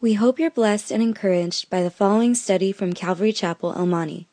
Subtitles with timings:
[0.00, 4.28] We hope you're blessed and encouraged by the following study from Calvary Chapel, El Monte.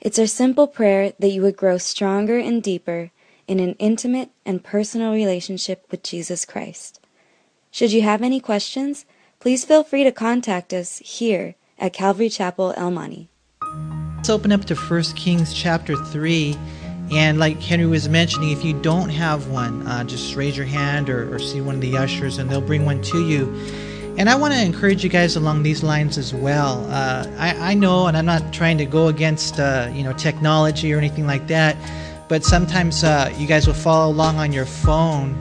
[0.00, 3.10] It's our simple prayer that you would grow stronger and deeper
[3.48, 7.00] in an intimate and personal relationship with Jesus Christ.
[7.72, 9.04] Should you have any questions,
[9.40, 13.28] please feel free to contact us here at Calvary Chapel, El Monte.
[14.18, 16.56] Let's open up to 1 Kings chapter 3.
[17.10, 21.10] And like Henry was mentioning, if you don't have one, uh, just raise your hand
[21.10, 23.52] or, or see one of the ushers and they'll bring one to you.
[24.18, 26.86] And I want to encourage you guys along these lines as well.
[26.90, 30.92] Uh, I, I, know, and I'm not trying to go against uh, you know technology
[30.92, 31.76] or anything like that,
[32.28, 35.40] but sometimes uh, you guys will follow along on your phone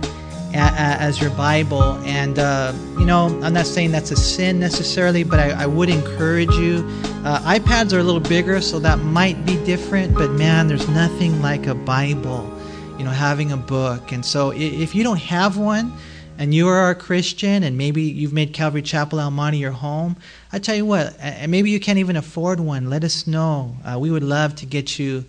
[0.53, 1.97] a, a, as your Bible.
[2.05, 5.89] And uh, you know, I'm not saying that's a sin necessarily, but I, I would
[5.89, 6.87] encourage you.
[7.25, 10.13] Uh, iPads are a little bigger, so that might be different.
[10.13, 12.49] But man, there's nothing like a Bible.
[12.97, 14.11] You know, having a book.
[14.11, 15.91] And so if you don't have one
[16.41, 20.17] and you are a Christian and maybe you've made Calvary Chapel El Monte your home,
[20.51, 23.75] I tell you what, and maybe you can't even afford one, let us know.
[23.85, 25.23] Uh, we would love to get you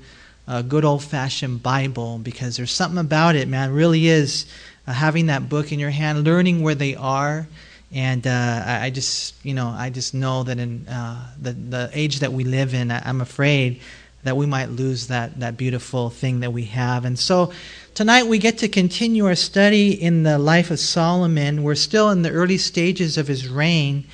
[0.48, 3.68] a good old fashioned Bible because there's something about it, man.
[3.68, 4.46] It really is
[4.86, 7.46] uh, having that book in your hand, learning where they are.
[7.92, 11.90] And uh, I, I, just, you know, I just know that in uh, the, the
[11.92, 13.82] age that we live in, I, I'm afraid
[14.22, 17.04] that we might lose that, that beautiful thing that we have.
[17.04, 17.52] And so
[17.94, 21.62] tonight we get to continue our study in the life of Solomon.
[21.62, 24.04] We're still in the early stages of his reign.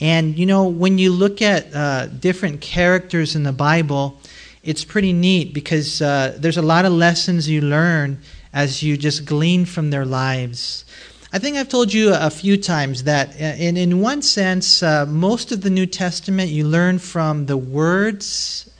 [0.00, 4.18] And, you know, when you look at uh, different characters in the Bible,
[4.62, 8.18] it's pretty neat because uh, there's a lot of lessons you learn
[8.52, 10.84] as you just glean from their lives.
[11.32, 15.06] I think I've told you a few times that, uh, in, in one sense, uh,
[15.06, 18.70] most of the New Testament you learn from the words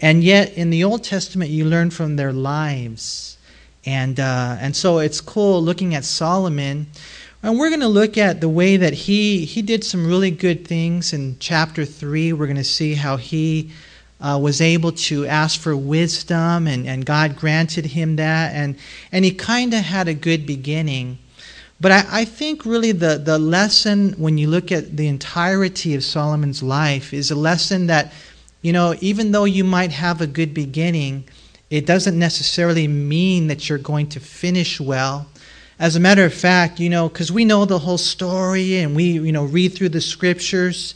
[0.00, 3.36] and yet, in the Old Testament, you learn from their lives.
[3.86, 6.86] And, uh, and so it's cool looking at Solomon.
[7.42, 10.66] And we're going to look at the way that he, he did some really good
[10.66, 12.32] things in chapter 3.
[12.34, 13.70] We're going to see how he
[14.20, 18.54] uh, was able to ask for wisdom, and, and God granted him that.
[18.54, 18.76] And,
[19.10, 21.18] and he kind of had a good beginning.
[21.80, 26.04] But I, I think really the, the lesson, when you look at the entirety of
[26.04, 28.12] Solomon's life, is a lesson that
[28.62, 31.24] you know, even though you might have a good beginning,
[31.70, 35.28] it doesn't necessarily mean that you're going to finish well.
[35.78, 39.04] As a matter of fact, you know, because we know the whole story and we,
[39.12, 40.94] you know, read through the scriptures,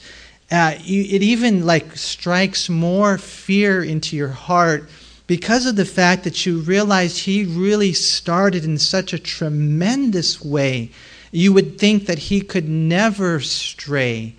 [0.50, 4.90] uh, you, it even like strikes more fear into your heart
[5.26, 10.90] because of the fact that you realize he really started in such a tremendous way.
[11.30, 14.34] You would think that he could never stray.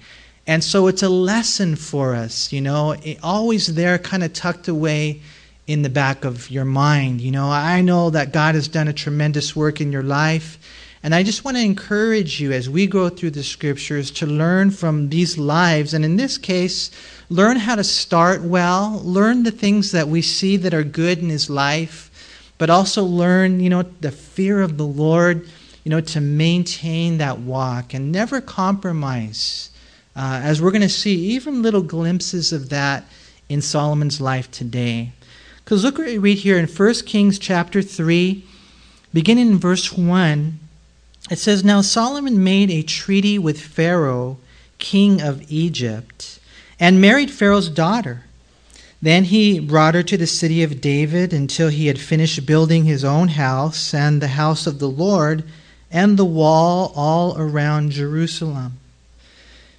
[0.45, 5.21] And so it's a lesson for us, you know, always there, kind of tucked away
[5.67, 7.21] in the back of your mind.
[7.21, 10.59] You know, I know that God has done a tremendous work in your life.
[11.01, 14.71] And I just want to encourage you as we go through the scriptures to learn
[14.71, 15.93] from these lives.
[15.93, 16.89] And in this case,
[17.29, 21.29] learn how to start well, learn the things that we see that are good in
[21.29, 22.09] his life,
[22.57, 25.47] but also learn, you know, the fear of the Lord,
[25.83, 29.69] you know, to maintain that walk and never compromise
[30.15, 33.05] uh, as we're going to see even little glimpses of that
[33.49, 35.11] in Solomon's life today.
[35.65, 38.43] Because look what we read here in 1 Kings chapter 3,
[39.11, 40.59] beginning in verse 1.
[41.31, 44.37] It says, Now Solomon made a treaty with Pharaoh,
[44.77, 46.39] king of Egypt,
[46.79, 48.25] and married Pharaoh's daughter.
[49.01, 53.03] Then he brought her to the city of David until he had finished building his
[53.03, 55.43] own house and the house of the Lord
[55.89, 58.73] and the wall all around Jerusalem.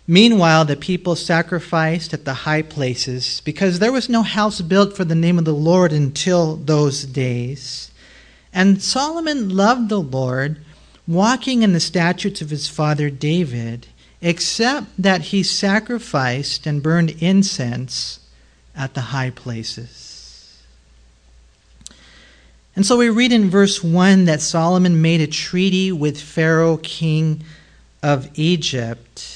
[0.08, 5.04] Meanwhile, the people sacrificed at the high places because there was no house built for
[5.04, 7.90] the name of the Lord until those days.
[8.52, 10.58] And Solomon loved the Lord,
[11.08, 13.88] walking in the statutes of his father David,
[14.22, 18.20] except that he sacrificed and burned incense
[18.76, 20.62] at the high places.
[22.76, 27.42] And so we read in verse 1 that Solomon made a treaty with Pharaoh, king
[28.02, 29.35] of Egypt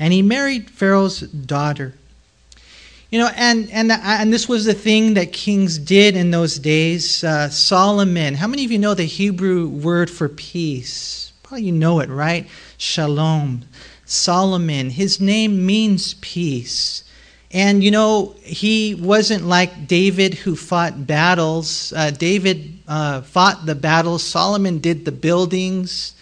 [0.00, 1.94] and he married Pharaoh's daughter.
[3.10, 7.22] You know, and and and this was the thing that kings did in those days.
[7.22, 8.34] Uh, Solomon.
[8.34, 11.32] How many of you know the Hebrew word for peace?
[11.42, 12.48] Probably you know it, right?
[12.78, 13.62] Shalom.
[14.06, 14.90] Solomon.
[14.90, 17.04] His name means peace.
[17.50, 21.92] And you know, he wasn't like David who fought battles.
[21.92, 24.22] Uh, David uh, fought the battles.
[24.22, 26.14] Solomon did the buildings.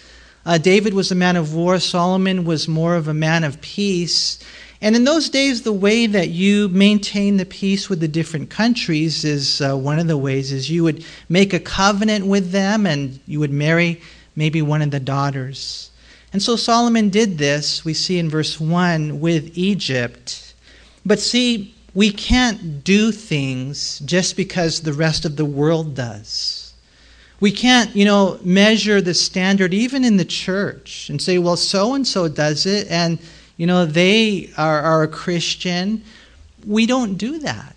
[0.46, 4.38] Uh, David was a man of war, Solomon was more of a man of peace.
[4.80, 9.24] And in those days, the way that you maintain the peace with the different countries
[9.24, 13.18] is uh, one of the ways is you would make a covenant with them and
[13.26, 14.00] you would marry
[14.36, 15.90] maybe one of the daughters.
[16.32, 20.54] And so Solomon did this, we see in verse 1, with Egypt.
[21.04, 26.67] But see, we can't do things just because the rest of the world does.
[27.40, 31.94] We can't, you know, measure the standard even in the church and say, well, so
[31.94, 33.18] and so does it, and,
[33.56, 36.02] you know, they are, are a Christian.
[36.66, 37.74] We don't do that.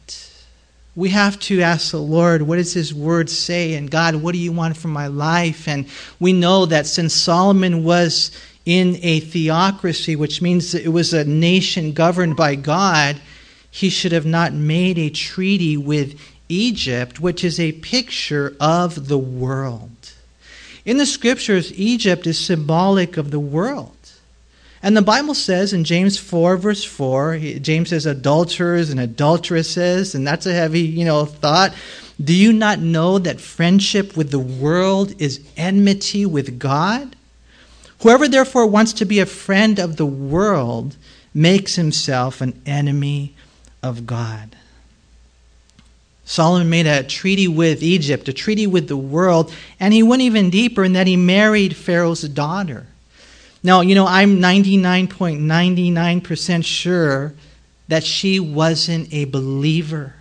[0.96, 3.76] We have to ask the Lord, what does His Word say?
[3.76, 5.68] And God, what do you want from my life?
[5.68, 5.88] And
[6.20, 8.32] we know that since Solomon was
[8.66, 13.22] in a theocracy, which means it was a nation governed by God,
[13.70, 16.20] he should have not made a treaty with
[16.52, 20.14] Egypt, which is a picture of the world.
[20.84, 23.96] In the scriptures, Egypt is symbolic of the world.
[24.84, 30.26] And the Bible says in James 4, verse 4, James says adulterers and adulteresses, and
[30.26, 31.74] that's a heavy, you know, thought.
[32.22, 37.16] Do you not know that friendship with the world is enmity with God?
[38.02, 40.96] Whoever therefore wants to be a friend of the world
[41.34, 43.36] makes himself an enemy
[43.84, 44.56] of God.
[46.32, 50.50] Solomon made a treaty with Egypt, a treaty with the world, and he went even
[50.50, 52.88] deeper in that he married Pharaoh's daughter.
[53.62, 57.34] Now, you know, I'm 99.99% sure
[57.90, 60.16] that she wasn't a believer.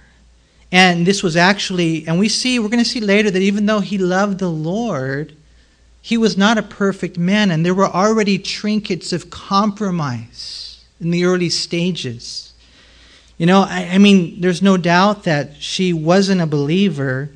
[0.72, 3.78] And this was actually, and we see, we're going to see later that even though
[3.78, 5.36] he loved the Lord,
[6.02, 11.24] he was not a perfect man, and there were already trinkets of compromise in the
[11.24, 12.49] early stages.
[13.40, 17.30] You know, I, I mean, there's no doubt that she wasn't a believer,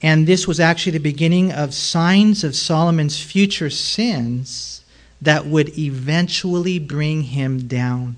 [0.00, 4.82] and this was actually the beginning of signs of Solomon's future sins
[5.20, 8.16] that would eventually bring him down.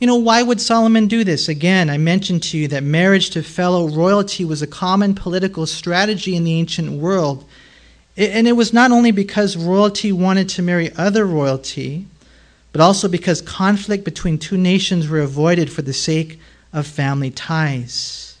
[0.00, 1.48] You know, why would Solomon do this?
[1.48, 6.34] Again, I mentioned to you that marriage to fellow royalty was a common political strategy
[6.34, 7.44] in the ancient world.
[8.16, 12.06] And it was not only because royalty wanted to marry other royalty,
[12.72, 16.38] but also because conflict between two nations were avoided for the sake
[16.72, 18.38] of family ties.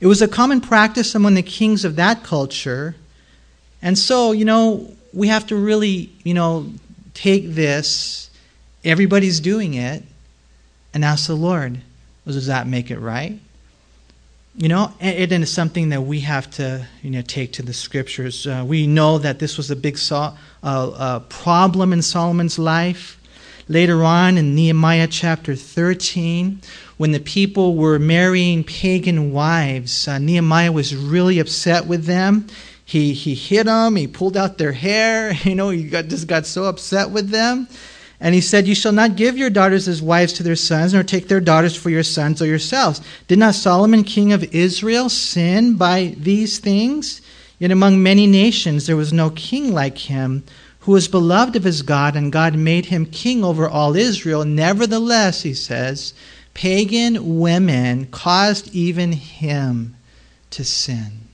[0.00, 2.94] It was a common practice among the kings of that culture.
[3.82, 6.70] And so, you know, we have to really, you know,
[7.14, 8.30] take this,
[8.84, 10.02] everybody's doing it,
[10.94, 11.80] and ask the Lord,
[12.24, 13.38] well, does that make it right?
[14.56, 18.46] You know, it, is something that we have to, you know, take to the scriptures.
[18.46, 23.17] Uh, we know that this was a big so, uh, uh, problem in Solomon's life.
[23.70, 26.62] Later on in Nehemiah chapter 13,
[26.96, 32.46] when the people were marrying pagan wives, uh, Nehemiah was really upset with them.
[32.82, 36.46] He he hit them he pulled out their hair you know he got, just got
[36.46, 37.68] so upset with them.
[38.20, 41.02] And he said you shall not give your daughters as wives to their sons nor
[41.02, 43.02] take their daughters for your sons or yourselves.
[43.26, 47.20] Did not solomon king of israel sin by these things?
[47.58, 50.42] Yet among many nations there was no king like him
[50.88, 55.42] who was beloved of his god and god made him king over all israel nevertheless
[55.42, 56.14] he says
[56.54, 59.94] pagan women caused even him
[60.50, 61.28] to sin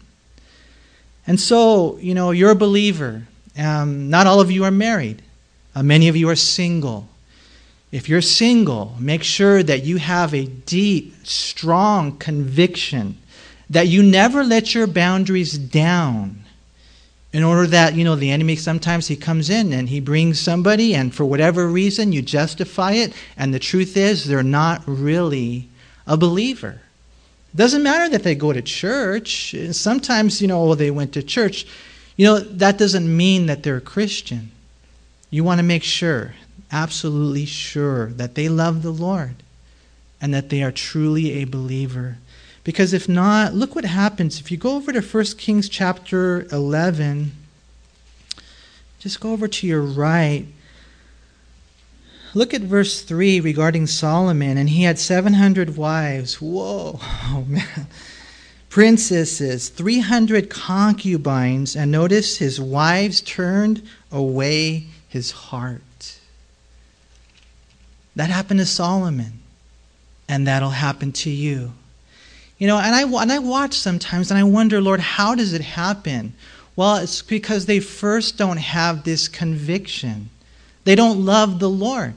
[1.26, 3.26] and so, you know, you're a believer.
[3.56, 5.22] Um, not all of you are married,
[5.74, 7.08] uh, many of you are single.
[7.92, 13.18] If you're single, make sure that you have a deep, strong conviction
[13.70, 16.44] that you never let your boundaries down
[17.34, 20.94] in order that you know the enemy sometimes he comes in and he brings somebody
[20.94, 25.69] and for whatever reason you justify it and the truth is they're not really
[26.06, 26.81] a believer
[27.56, 29.55] doesn't matter that they go to church.
[29.70, 31.67] Sometimes, you know, oh, they went to church.
[32.17, 34.50] You know, that doesn't mean that they're a Christian.
[35.31, 36.34] You want to make sure,
[36.72, 39.36] absolutely sure, that they love the Lord
[40.20, 42.19] and that they are truly a believer.
[42.64, 44.40] Because if not, look what happens.
[44.40, 47.32] If you go over to 1 Kings chapter 11,
[48.98, 50.46] just go over to your right.
[52.32, 56.40] Look at verse 3 regarding Solomon, and he had 700 wives.
[56.40, 57.86] Whoa, oh man.
[58.70, 66.18] Princesses, 300 concubines, and notice his wives turned away his heart.
[68.16, 69.38] That happened to Solomon,
[70.28, 71.72] and that'll happen to you.
[72.58, 75.61] You know, and I, and I watch sometimes and I wonder, Lord, how does it
[75.61, 76.34] happen?
[76.77, 80.31] Well, it's because they first don't have this conviction.
[80.84, 82.15] They don't love the Lord.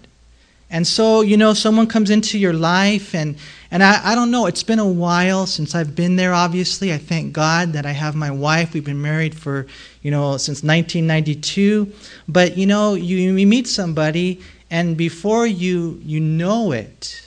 [0.70, 3.38] And so, you know, someone comes into your life, and,
[3.72, 6.91] and I, I don't know, it's been a while since I've been there, obviously.
[6.91, 8.74] I thank God that I have my wife.
[8.74, 9.65] We've been married for,
[10.01, 11.91] you know, since 1992.
[12.27, 17.22] But, you know, you, you meet somebody, and before you, you know it,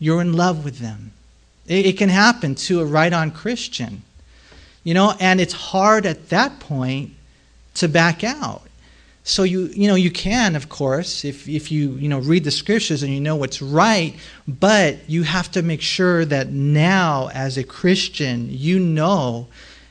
[0.00, 1.12] you're in love with them.
[1.68, 4.02] It, it can happen to a right on Christian,
[4.84, 7.12] you know, and it's hard at that point
[7.74, 8.62] to back out.
[9.24, 12.52] So you you know you can of course if if you you know read the
[12.52, 14.14] scriptures and you know what's right,
[14.46, 19.48] but you have to make sure that now as a Christian you know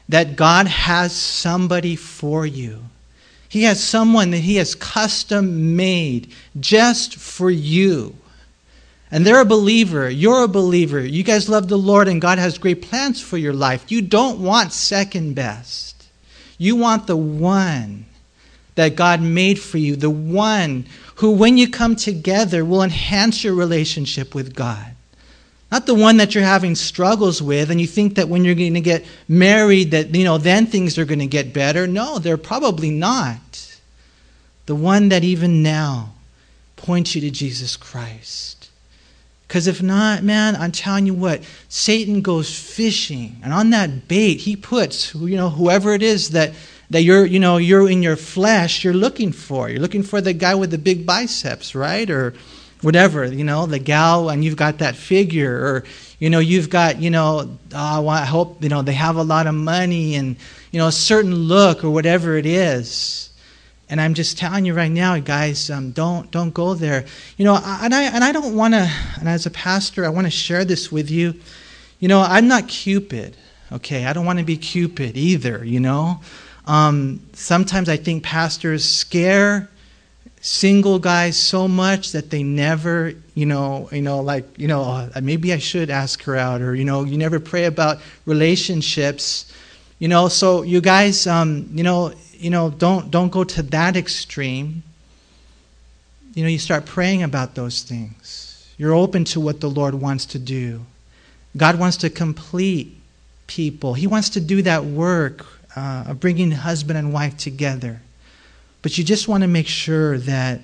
[0.08, 2.86] that God has somebody for you.
[3.50, 8.16] He has someone that he has custom made just for you.
[9.16, 10.10] And they're a believer.
[10.10, 11.00] You're a believer.
[11.00, 13.90] You guys love the Lord, and God has great plans for your life.
[13.90, 16.04] You don't want second best.
[16.58, 18.08] You want the one
[18.76, 23.54] that God made for you, the one who, when you come together, will enhance your
[23.54, 24.92] relationship with God.
[25.72, 28.74] Not the one that you're having struggles with, and you think that when you're going
[28.74, 31.88] to get married, that, you know, then things are going to get better.
[31.88, 33.78] No, they're probably not.
[34.66, 36.16] The one that even now
[36.76, 38.65] points you to Jesus Christ.
[39.56, 44.42] Because if not, man, I'm telling you what, Satan goes fishing, and on that bait,
[44.42, 46.54] he puts, you know, whoever it is that
[46.90, 49.70] that you're, you know, you're in your flesh, you're looking for.
[49.70, 52.10] You're looking for the guy with the big biceps, right?
[52.10, 52.34] Or
[52.82, 55.86] whatever, you know, the gal, and you've got that figure, or
[56.20, 59.48] you know, you've got, you know, oh, I hope, you know, they have a lot
[59.48, 60.36] of money and
[60.72, 63.30] you know, a certain look or whatever it is.
[63.90, 67.06] And I'm just telling you right now, guys, um, don't don't go there.
[67.38, 68.92] You know, and I and I don't want to.
[69.20, 71.36] And as a pastor, I want to share this with you.
[72.00, 73.38] You know, I'm not Cupid.
[73.72, 75.64] Okay, I don't want to be Cupid either.
[75.64, 76.20] You know,
[76.66, 79.70] um, sometimes I think pastors scare
[80.42, 85.10] single guys so much that they never, you know, you know, like, you know, uh,
[85.22, 89.52] maybe I should ask her out, or you know, you never pray about relationships,
[89.98, 90.28] you know.
[90.28, 94.84] So you guys, um, you know, you know, don't don't go to that extreme.
[96.34, 98.74] You know, you start praying about those things.
[98.78, 100.86] You're open to what the Lord wants to do.
[101.56, 102.98] God wants to complete
[103.48, 103.94] people.
[103.94, 108.02] He wants to do that work uh, of bringing husband and wife together.
[108.82, 110.62] But you just want to make sure that,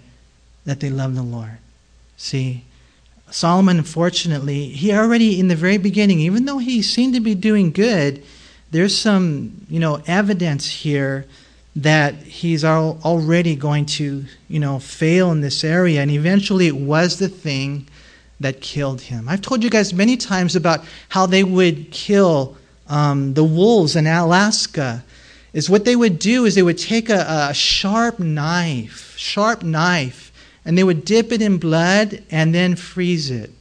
[0.66, 1.58] that they love the Lord.
[2.18, 2.66] See,
[3.30, 7.72] Solomon, unfortunately, he already in the very beginning, even though he seemed to be doing
[7.72, 8.24] good,
[8.72, 11.25] there's some, you know, evidence here
[11.75, 16.01] that he's already going to, you know, fail in this area.
[16.01, 17.88] And eventually it was the thing
[18.40, 19.30] that killed him.
[19.30, 24.06] I've told you guys many times about how they would kill um, the wolves in
[24.08, 25.04] Alaska
[25.54, 30.32] is what they would do is they would take a, a sharp knife, sharp knife,
[30.66, 33.51] and they would dip it in blood and then freeze it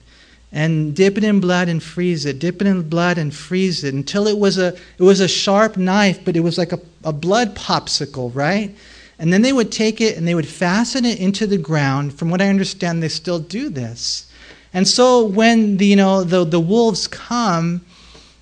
[0.53, 3.95] and dip it in blood and freeze it, dip it in blood and freeze it
[3.95, 7.13] until it was a it was a sharp knife, but it was like a, a
[7.13, 8.75] blood popsicle, right?
[9.19, 12.15] And then they would take it and they would fasten it into the ground.
[12.15, 14.31] From what I understand, they still do this.
[14.73, 17.83] And so when the you know the, the wolves come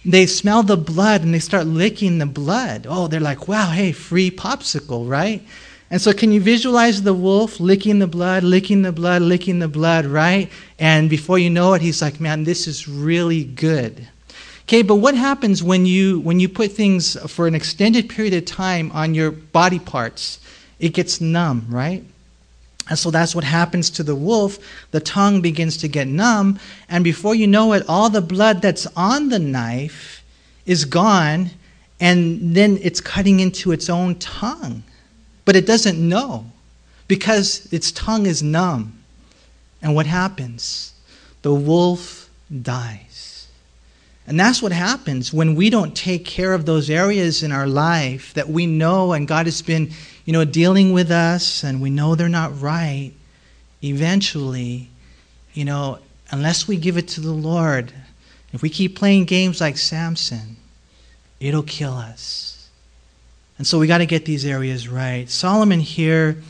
[0.05, 2.87] they smell the blood and they start licking the blood.
[2.89, 5.43] Oh, they're like, wow, hey, free popsicle, right?
[5.91, 9.69] And so, can you visualize the wolf licking the blood, licking the blood, licking the
[9.69, 10.51] blood, right?
[10.79, 14.07] And before you know it, he's like, man, this is really good.
[14.65, 18.45] Okay, but what happens when you when you put things for an extended period of
[18.45, 20.41] time on your body parts?
[20.79, 22.05] It gets numb, right?
[22.91, 24.59] And so that's what happens to the wolf.
[24.91, 28.87] The tongue begins to get numb, and before you know it, all the blood that's
[28.95, 30.23] on the knife
[30.67, 31.51] is gone,
[31.99, 34.83] and then it's cutting into its own tongue.
[35.49, 36.45] But it doesn't know
[37.07, 39.03] because its tongue is numb.
[39.81, 40.93] And what happens?
[41.41, 42.29] The wolf
[42.61, 43.49] dies.
[44.27, 48.35] And that's what happens when we don't take care of those areas in our life
[48.35, 49.91] that we know and God has been
[50.27, 53.13] you know, dealing with us and we know they're not right,
[53.83, 54.91] eventually,
[55.55, 55.99] you know,
[56.31, 57.91] unless we give it to the Lord,
[58.53, 60.59] if we keep playing games like Samson,
[61.41, 62.48] it'll kill us.
[63.59, 65.29] And so we got to get these areas right.
[65.29, 66.41] Solomon here,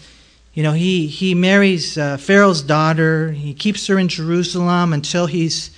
[0.53, 3.33] you know, he, he marries uh, Pharaoh's daughter.
[3.33, 5.71] He keeps her in Jerusalem until he's,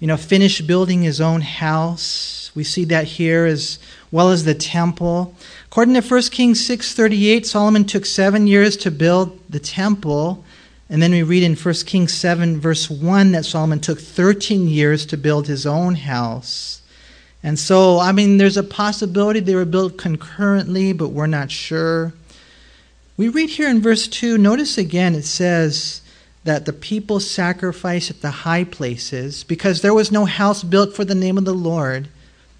[0.00, 2.50] you know, finished building his own house.
[2.54, 3.78] We see that here as
[4.10, 5.34] well as the temple.
[5.66, 10.42] According to 1 Kings 6:38, Solomon took 7 years to build the temple,
[10.88, 15.04] and then we read in 1 Kings 7 verse 1 that Solomon took 13 years
[15.06, 16.80] to build his own house.
[17.42, 22.12] And so, I mean, there's a possibility they were built concurrently, but we're not sure.
[23.16, 26.02] We read here in verse 2, notice again it says
[26.44, 31.04] that the people sacrificed at the high places because there was no house built for
[31.04, 32.08] the name of the Lord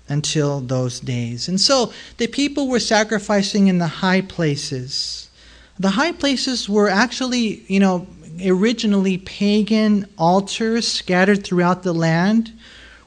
[0.09, 1.49] until those days.
[1.49, 5.31] And so the people were sacrificing in the high places.
[5.79, 8.07] The high places were actually, you know,
[8.45, 12.53] originally pagan altars scattered throughout the land,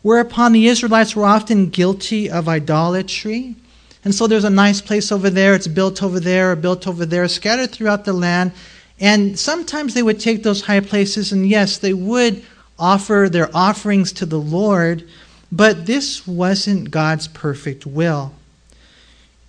[0.02, 3.56] whereupon the Israelites were often guilty of idolatry.
[4.04, 7.28] And so there's a nice place over there, it's built over there, built over there,
[7.28, 8.52] scattered throughout the land.
[9.00, 12.44] And sometimes they would take those high places, and yes, they would
[12.78, 15.08] offer their offerings to the Lord,
[15.52, 18.34] but this wasn't God's perfect will.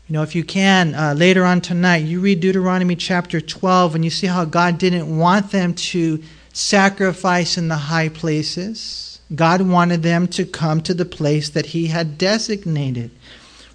[0.08, 4.04] You know, if you can, uh, later on tonight, you read Deuteronomy chapter 12 and
[4.04, 9.11] you see how God didn't want them to sacrifice in the high places.
[9.34, 13.10] God wanted them to come to the place that He had designated.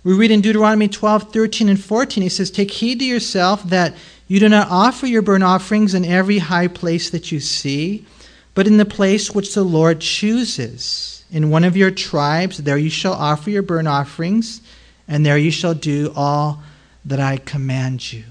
[0.04, 3.96] We read in Deuteronomy 12, 13, and 14, He says, Take heed to yourself that
[4.28, 8.06] you do not offer your burnt offerings in every high place that you see,
[8.54, 11.24] but in the place which the Lord chooses.
[11.32, 14.62] In one of your tribes, there you shall offer your burnt offerings
[15.08, 16.62] and there you shall do all
[17.06, 18.24] that I command you.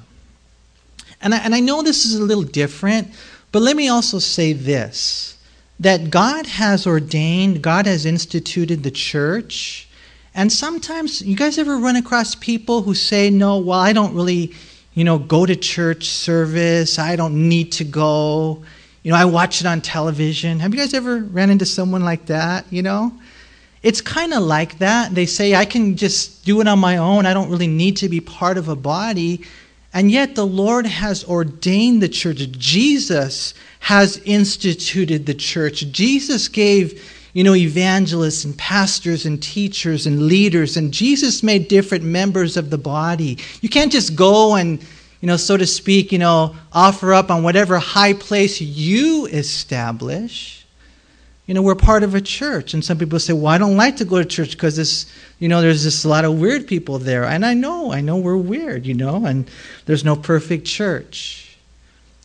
[1.20, 3.08] And I, and I know this is a little different,
[3.52, 5.35] but let me also say this
[5.78, 9.88] that God has ordained, God has instituted the church.
[10.34, 14.54] And sometimes, you guys ever run across people who say, No, well, I don't really,
[14.94, 16.98] you know, go to church service.
[16.98, 18.62] I don't need to go.
[19.02, 20.58] You know, I watch it on television.
[20.60, 23.12] Have you guys ever ran into someone like that, you know?
[23.82, 25.14] It's kind of like that.
[25.14, 27.24] They say, I can just do it on my own.
[27.24, 29.42] I don't really need to be part of a body.
[29.96, 32.50] And yet, the Lord has ordained the church.
[32.50, 35.90] Jesus has instituted the church.
[35.90, 42.04] Jesus gave, you know, evangelists and pastors and teachers and leaders, and Jesus made different
[42.04, 43.38] members of the body.
[43.62, 44.82] You can't just go and,
[45.22, 50.65] you know, so to speak, you know, offer up on whatever high place you establish
[51.46, 52.74] you know, we're part of a church.
[52.74, 55.06] And some people say, well, I don't like to go to church because this,
[55.38, 57.24] you know, there's just a lot of weird people there.
[57.24, 59.48] And I know, I know we're weird, you know, and
[59.86, 61.56] there's no perfect church,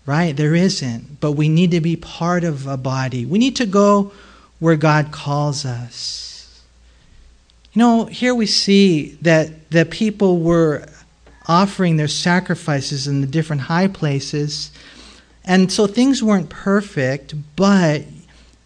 [0.07, 0.35] right?
[0.35, 1.19] There isn't.
[1.19, 3.25] But we need to be part of a body.
[3.25, 4.11] We need to go
[4.59, 6.63] where God calls us.
[7.73, 10.87] You know, here we see that the people were
[11.47, 14.71] offering their sacrifices in the different high places.
[15.45, 18.03] And so things weren't perfect, but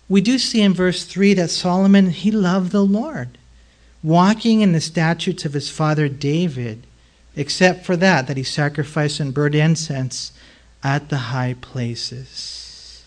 [0.08, 3.38] we do see in verse 3 that Solomon, he loved the Lord,
[4.04, 6.86] walking in the statutes of his father David,
[7.36, 10.32] except for that, that he sacrificed and burned incense
[10.84, 13.06] at the high places.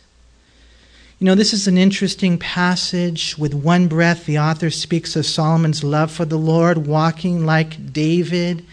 [1.20, 3.36] You know, this is an interesting passage.
[3.38, 8.64] With one breath, the author speaks of Solomon's love for the Lord, walking like David.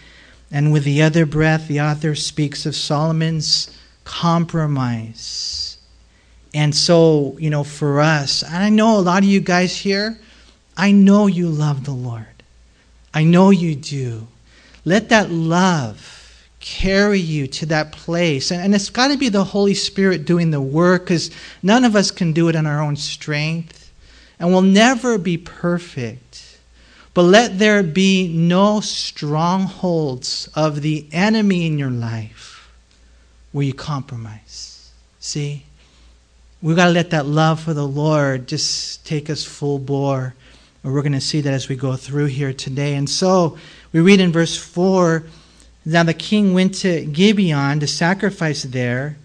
[0.50, 5.65] And with the other breath, the author speaks of Solomon's compromise
[6.56, 10.18] and so, you know, for us, and I know a lot of you guys here,
[10.74, 12.24] I know you love the Lord.
[13.12, 14.26] I know you do.
[14.82, 18.50] Let that love carry you to that place.
[18.50, 21.30] And, and it's got to be the Holy Spirit doing the work because
[21.62, 23.92] none of us can do it in our own strength.
[24.38, 26.58] And we'll never be perfect.
[27.12, 32.72] But let there be no strongholds of the enemy in your life
[33.52, 34.90] where you compromise.
[35.20, 35.65] See?
[36.62, 40.34] We've got to let that love for the Lord just take us full bore.
[40.82, 42.94] And we're going to see that as we go through here today.
[42.94, 43.58] And so
[43.92, 45.24] we read in verse 4
[45.84, 49.18] Now the king went to Gibeon to sacrifice there,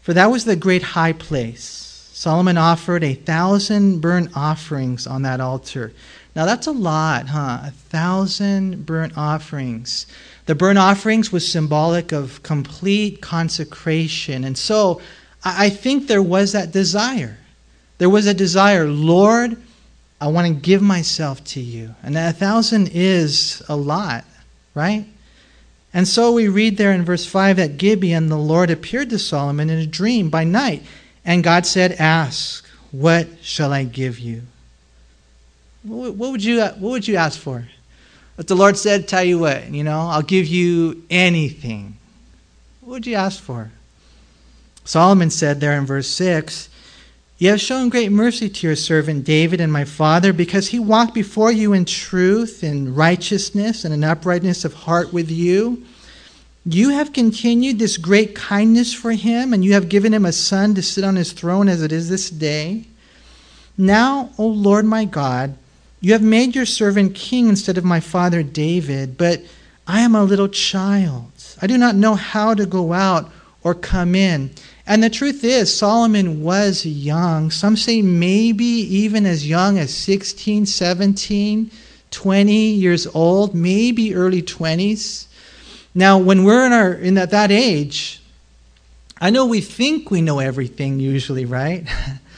[0.00, 1.88] for that was the great high place.
[2.14, 5.92] Solomon offered a thousand burnt offerings on that altar.
[6.34, 7.60] Now that's a lot, huh?
[7.64, 10.06] A thousand burnt offerings.
[10.46, 14.44] The burnt offerings was symbolic of complete consecration.
[14.44, 15.02] And so
[15.56, 17.38] I think there was that desire.
[17.98, 19.56] There was a desire, Lord,
[20.20, 21.94] I want to give myself to you.
[22.02, 24.24] And a thousand is a lot,
[24.74, 25.06] right?
[25.94, 29.70] And so we read there in verse 5 that Gibeon, the Lord appeared to Solomon
[29.70, 30.82] in a dream by night.
[31.24, 34.42] And God said, Ask, what shall I give you?
[35.82, 37.68] What would you, what would you ask for?
[38.36, 41.96] But the Lord said, Tell you what, you know, I'll give you anything.
[42.80, 43.70] What would you ask for?
[44.88, 46.70] Solomon said there in verse 6
[47.36, 51.12] You have shown great mercy to your servant David and my father, because he walked
[51.12, 55.84] before you in truth, in righteousness, and in uprightness of heart with you.
[56.64, 60.74] You have continued this great kindness for him, and you have given him a son
[60.76, 62.86] to sit on his throne as it is this day.
[63.76, 65.54] Now, O Lord my God,
[66.00, 69.42] you have made your servant king instead of my father David, but
[69.86, 71.30] I am a little child.
[71.60, 73.30] I do not know how to go out
[73.62, 74.50] or come in.
[74.88, 77.50] And the truth is, Solomon was young.
[77.50, 81.70] Some say maybe even as young as 16, 17,
[82.10, 85.26] 20 years old, maybe early 20s.
[85.94, 88.22] Now, when we're in, our, in that, that age,
[89.20, 91.86] I know we think we know everything usually, right?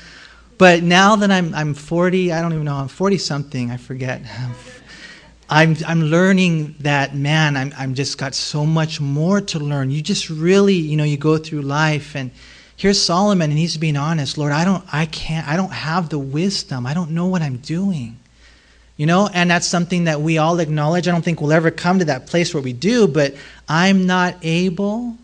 [0.58, 4.22] but now that I'm, I'm 40, I don't even know, I'm 40 something, I forget.
[5.50, 9.90] I'm, I'm learning that, man, I'm, I'm just got so much more to learn.
[9.90, 12.30] You just really, you know, you go through life and
[12.76, 14.38] here's Solomon and he's being honest.
[14.38, 16.86] Lord, I don't, I can't, I don't have the wisdom.
[16.86, 18.16] I don't know what I'm doing.
[18.96, 21.08] You know, and that's something that we all acknowledge.
[21.08, 23.34] I don't think we'll ever come to that place where we do, but
[23.68, 25.16] I'm not able.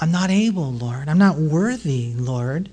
[0.00, 1.08] I'm not able, Lord.
[1.08, 2.68] I'm not worthy, Lord.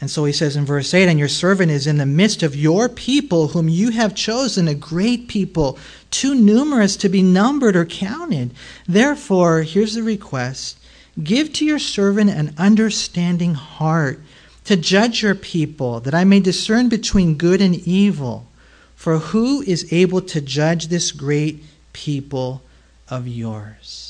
[0.00, 2.56] And so he says in verse 8, And your servant is in the midst of
[2.56, 5.78] your people, whom you have chosen, a great people,
[6.10, 8.52] too numerous to be numbered or counted.
[8.88, 10.78] Therefore, here's the request
[11.22, 14.20] Give to your servant an understanding heart
[14.64, 18.46] to judge your people, that I may discern between good and evil.
[18.94, 22.62] For who is able to judge this great people
[23.08, 24.09] of yours?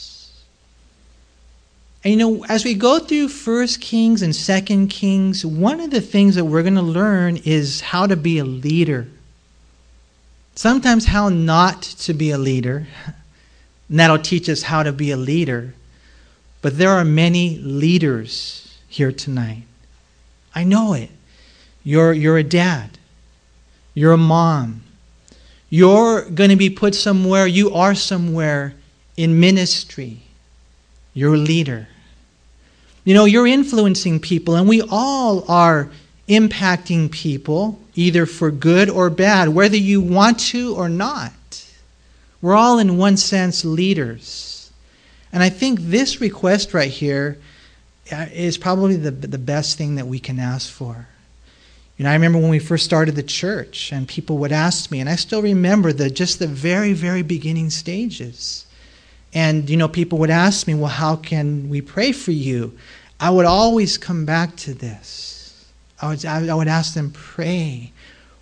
[2.03, 6.01] And you know, as we go through First Kings and Second Kings, one of the
[6.01, 9.07] things that we're going to learn is how to be a leader.
[10.55, 12.87] Sometimes how not to be a leader.
[13.89, 15.75] And that'll teach us how to be a leader.
[16.63, 19.65] But there are many leaders here tonight.
[20.55, 21.11] I know it.
[21.83, 22.99] You're, you're a dad.
[23.95, 24.83] You're a mom.
[25.71, 27.47] You're going to be put somewhere.
[27.47, 28.75] You are somewhere
[29.17, 30.23] in ministry.
[31.15, 31.89] You're a leader.
[33.05, 35.91] You know, you're influencing people, and we all are
[36.29, 41.33] impacting people, either for good or bad, whether you want to or not.
[42.41, 44.71] We're all, in one sense, leaders.
[45.33, 47.39] And I think this request right here
[48.13, 48.27] uh,
[48.61, 51.07] probably the, the best thing that we can ask for.
[51.97, 55.01] You know, I remember when we first started the church, and people would ask me,
[55.01, 58.67] and I still remember the just the very, very beginning stages.
[59.33, 62.77] And, you know, people would ask me, well, how can we pray for you?
[63.21, 65.69] I would always come back to this.
[66.01, 67.93] I would, I would ask them, pray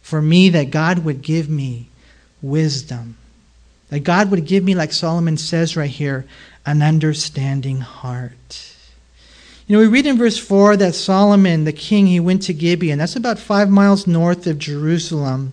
[0.01, 1.89] for me that God would give me
[2.41, 3.17] wisdom.
[3.91, 6.25] That God would give me, like Solomon says right here,
[6.65, 8.75] an understanding heart.
[9.67, 12.99] You know, we read in verse 4 that Solomon, the king, he went to Gibeon.
[12.99, 15.53] That's about five miles north of Jerusalem.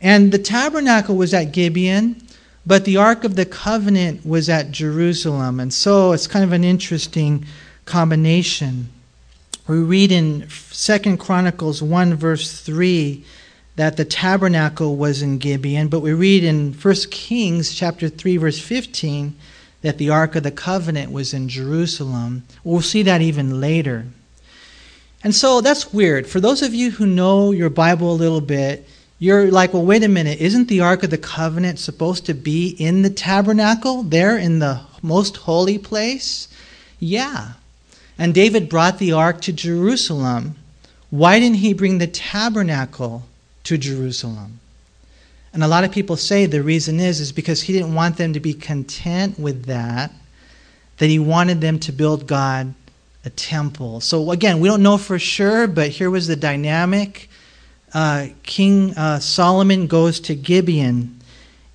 [0.00, 2.22] And the tabernacle was at Gibeon.
[2.66, 6.64] But the Ark of the Covenant was at Jerusalem, and so it's kind of an
[6.64, 7.46] interesting
[7.84, 8.90] combination.
[9.66, 13.24] We read in Second Chronicles 1, verse 3,
[13.76, 18.58] that the tabernacle was in Gibeon, but we read in 1 Kings chapter 3, verse
[18.58, 19.36] 15,
[19.82, 22.42] that the Ark of the Covenant was in Jerusalem.
[22.64, 24.06] We'll see that even later.
[25.22, 26.26] And so that's weird.
[26.26, 30.04] For those of you who know your Bible a little bit, you're like, well, wait
[30.04, 34.38] a minute, isn't the Ark of the Covenant supposed to be in the tabernacle, there
[34.38, 36.48] in the most holy place?
[37.00, 37.52] Yeah.
[38.16, 40.56] And David brought the Ark to Jerusalem.
[41.10, 43.24] Why didn't he bring the tabernacle
[43.64, 44.60] to Jerusalem?
[45.52, 48.34] And a lot of people say the reason is is because he didn't want them
[48.34, 50.12] to be content with that,
[50.98, 52.74] that he wanted them to build God
[53.24, 54.00] a temple.
[54.00, 57.27] So again, we don't know for sure, but here was the dynamic
[57.94, 61.18] uh, King uh, Solomon goes to Gibeon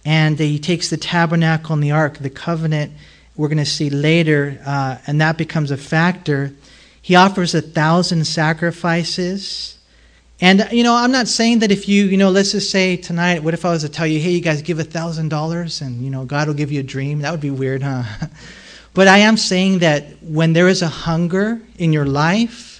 [0.05, 2.91] and he takes the tabernacle and the ark, the covenant,
[3.35, 6.53] we're going to see later, uh, and that becomes a factor.
[7.01, 9.77] He offers a thousand sacrifices.
[10.39, 13.43] And, you know, I'm not saying that if you, you know, let's just say tonight,
[13.43, 16.03] what if I was to tell you, hey, you guys give a thousand dollars and,
[16.03, 17.19] you know, God will give you a dream?
[17.19, 18.03] That would be weird, huh?
[18.93, 22.72] but I am saying that when there is a hunger in your life,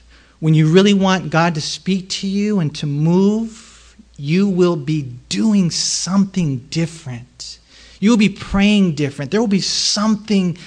[0.44, 5.04] when you really want God to speak to you and to move, you will be
[5.30, 7.60] doing something different.
[8.02, 9.32] You will be praying different.
[9.32, 10.58] There will be something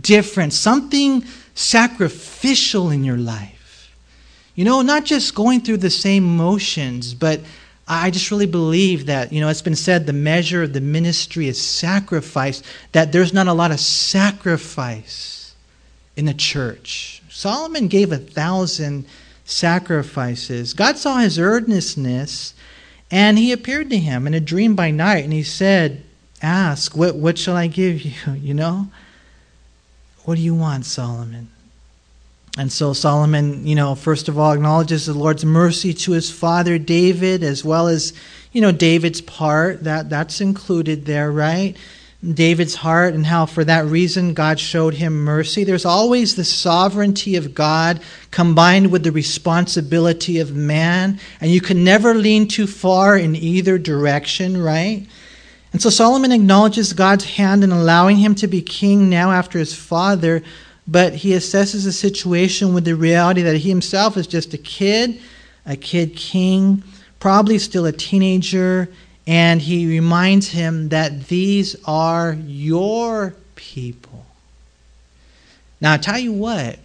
[0.00, 1.22] different, something
[1.54, 3.94] sacrificial in your life.
[4.54, 7.42] You know, not just going through the same motions, but
[7.86, 11.46] I just really believe that, you know, it's been said the measure of the ministry
[11.46, 15.54] is sacrifice, that there's not a lot of sacrifice
[16.16, 17.20] in the church.
[17.28, 19.04] Solomon gave a thousand
[19.46, 20.74] sacrifices.
[20.74, 22.52] God saw his earnestness,
[23.10, 26.02] and he appeared to him in a dream by night, and he said,
[26.42, 28.12] Ask, what, what shall I give you?
[28.34, 28.88] You know?
[30.24, 31.48] What do you want, Solomon?
[32.58, 36.78] And so Solomon, you know, first of all acknowledges the Lord's mercy to his father
[36.78, 38.12] David, as well as,
[38.50, 39.84] you know, David's part.
[39.84, 41.76] That that's included there, right?
[42.24, 45.64] David's heart and how for that reason God showed him mercy.
[45.64, 48.00] There's always the sovereignty of God
[48.30, 53.78] combined with the responsibility of man, and you can never lean too far in either
[53.78, 55.06] direction, right?
[55.72, 59.74] And so Solomon acknowledges God's hand in allowing him to be king now after his
[59.74, 60.42] father,
[60.88, 65.20] but he assesses the situation with the reality that he himself is just a kid,
[65.66, 66.82] a kid king,
[67.18, 68.88] probably still a teenager,
[69.26, 74.24] and he reminds him that these are your people.
[75.80, 76.78] Now, I tell you what,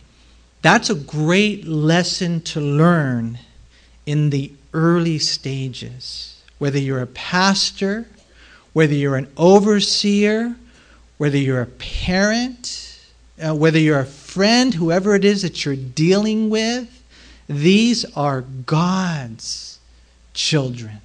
[0.61, 3.39] that's a great lesson to learn
[4.05, 6.41] in the early stages.
[6.57, 8.07] Whether you're a pastor,
[8.73, 10.55] whether you're an overseer,
[11.17, 12.99] whether you're a parent,
[13.43, 17.03] uh, whether you're a friend, whoever it is that you're dealing with,
[17.47, 19.79] these are God's
[20.33, 21.01] children.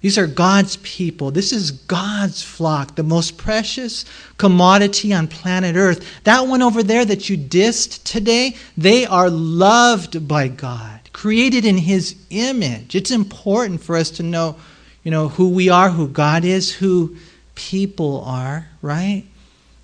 [0.00, 1.32] These are God's people.
[1.32, 4.04] This is God's flock, the most precious
[4.36, 6.22] commodity on planet Earth.
[6.22, 11.78] That one over there that you dissed today, they are loved by God, created in
[11.78, 12.94] His image.
[12.94, 14.56] It's important for us to know,
[15.02, 17.16] you know, who we are, who God is, who
[17.56, 19.24] people are, right?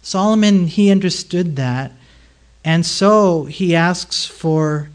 [0.01, 1.91] Solomon, he understood that.
[2.65, 4.91] And so he asks for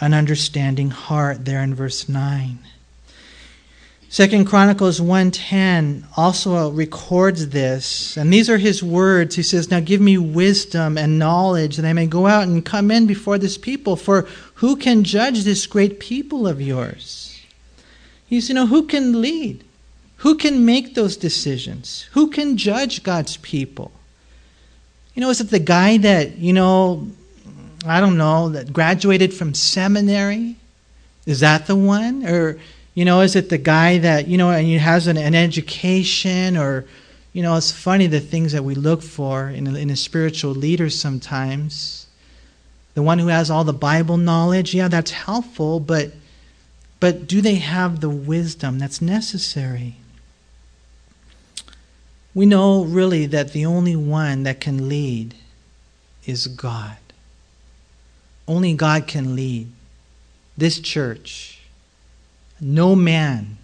[0.00, 2.58] an understanding heart there in verse 9.
[4.08, 9.34] Second Chronicles 1:10 also records this, and these are his words.
[9.34, 12.90] He says, "Now give me wisdom and knowledge that I may go out and come
[12.90, 17.32] in before this people, for who can judge this great people of yours?"
[18.28, 19.64] He's, you know, who can lead?
[20.18, 22.06] Who can make those decisions?
[22.12, 23.90] Who can judge God's people?
[25.14, 27.08] You know, is it the guy that, you know,
[27.84, 30.56] I don't know, that graduated from seminary?
[31.26, 32.24] Is that the one?
[32.24, 32.58] Or
[32.96, 36.56] you know, is it the guy that, you know, and he has an, an education
[36.56, 36.86] or,
[37.34, 40.52] you know, it's funny the things that we look for in a, in a spiritual
[40.52, 42.06] leader sometimes.
[42.94, 46.12] The one who has all the Bible knowledge, yeah, that's helpful, but
[46.98, 49.96] but do they have the wisdom that's necessary?
[52.34, 55.34] We know really that the only one that can lead
[56.24, 56.96] is God.
[58.48, 59.70] Only God can lead
[60.56, 61.55] this church
[62.60, 63.58] no man.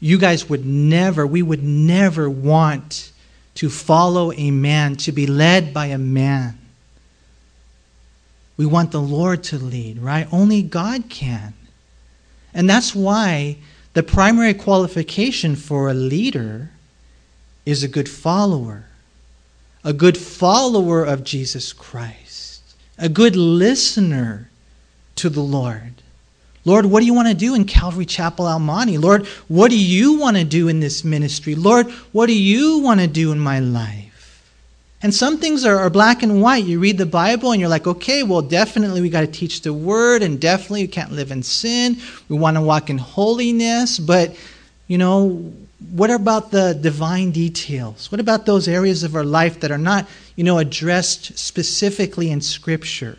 [0.00, 3.12] You guys would never, we would never want
[3.54, 6.58] to follow a man, to be led by a man.
[8.56, 10.26] We want the Lord to lead, right?
[10.32, 11.54] Only God can.
[12.52, 13.56] And that's why
[13.94, 16.70] the primary qualification for a leader
[17.64, 18.86] is a good follower,
[19.82, 24.50] a good follower of Jesus Christ, a good listener
[25.16, 26.02] to the Lord.
[26.64, 28.96] Lord, what do you want to do in Calvary Chapel El Monte?
[28.96, 31.54] Lord, what do you want to do in this ministry?
[31.54, 34.04] Lord, what do you want to do in my life?
[35.02, 36.64] And some things are, are, black and white.
[36.64, 39.74] You read the Bible and you're like, okay, well, definitely we got to teach the
[39.74, 41.98] word, and definitely we can't live in sin.
[42.30, 43.98] We want to walk in holiness.
[43.98, 44.34] But,
[44.86, 45.52] you know,
[45.90, 48.10] what about the divine details?
[48.10, 52.40] What about those areas of our life that are not, you know, addressed specifically in
[52.40, 53.18] Scripture?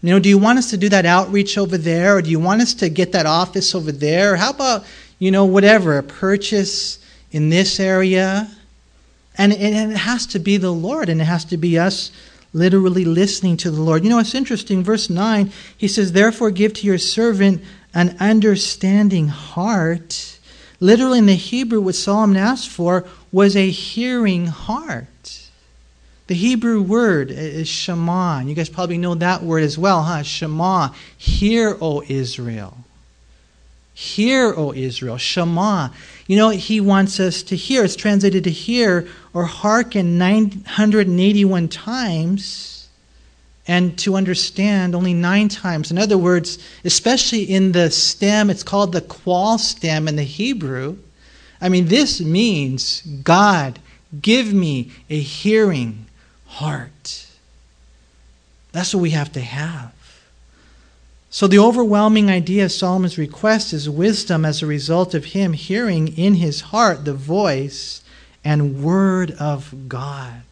[0.00, 2.38] You know, do you want us to do that outreach over there, or do you
[2.38, 4.36] want us to get that office over there?
[4.36, 4.84] How about,
[5.18, 7.00] you know, whatever, a purchase
[7.32, 8.48] in this area?
[9.36, 12.12] And, and it has to be the Lord, and it has to be us
[12.52, 14.04] literally listening to the Lord.
[14.04, 14.84] You know, it's interesting.
[14.84, 20.38] Verse 9, he says, Therefore give to your servant an understanding heart.
[20.80, 25.37] Literally in the Hebrew, what Solomon asked for was a hearing heart.
[26.28, 28.40] The Hebrew word is Shema.
[28.40, 30.22] You guys probably know that word as well, huh?
[30.22, 30.90] Shema.
[31.16, 32.76] Hear, O Israel.
[33.94, 35.16] Hear, O Israel.
[35.16, 35.88] Shema.
[36.26, 37.82] You know, he wants us to hear.
[37.82, 42.88] It's translated to hear or hearken 981 times
[43.66, 45.90] and to understand only nine times.
[45.90, 50.98] In other words, especially in the stem, it's called the qal stem in the Hebrew.
[51.58, 53.78] I mean, this means God,
[54.20, 56.04] give me a hearing
[56.48, 57.26] heart.
[58.72, 59.94] That's what we have to have.
[61.30, 66.16] So, the overwhelming idea of Solomon's request is wisdom as a result of him hearing
[66.16, 68.02] in his heart the voice
[68.44, 70.42] and word of God.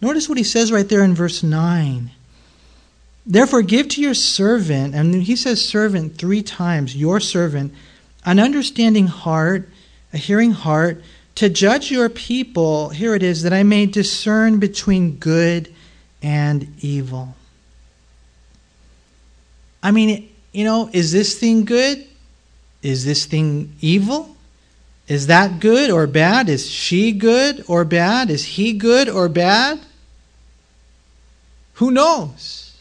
[0.00, 2.10] Notice what he says right there in verse 9.
[3.24, 7.72] Therefore, give to your servant, and he says servant three times, your servant,
[8.24, 9.68] an understanding heart,
[10.12, 11.02] a hearing heart,
[11.36, 15.72] to judge your people, here it is, that I may discern between good
[16.22, 17.34] and evil.
[19.82, 22.06] I mean, you know, is this thing good?
[22.82, 24.36] Is this thing evil?
[25.08, 26.48] Is that good or bad?
[26.48, 28.30] Is she good or bad?
[28.30, 29.80] Is he good or bad?
[31.74, 32.76] Who knows?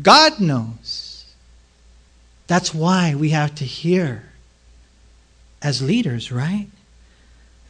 [0.00, 1.24] God knows.
[2.46, 4.24] That's why we have to hear
[5.62, 6.68] as leaders, right?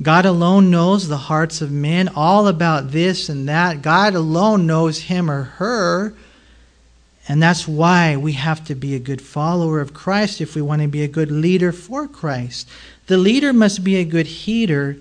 [0.03, 3.81] God alone knows the hearts of men, all about this and that.
[3.81, 6.13] God alone knows him or her.
[7.29, 10.83] And that's why we have to be a good follower of Christ if we want
[10.83, 12.69] to be a good leader for Christ.
[13.07, 14.99] The leader must be a good heater,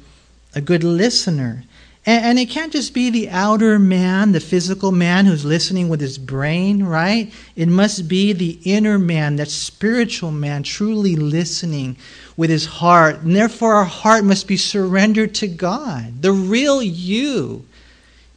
[0.56, 1.64] a good listener.
[2.08, 6.20] And, it can't just be the outer man, the physical man who's listening with his
[6.20, 7.34] brain, right?
[7.56, 11.98] It must be the inner man, that spiritual man, truly listening
[12.38, 13.22] with his heart.
[13.22, 17.66] And therefore, our heart must be surrendered to God, the real you.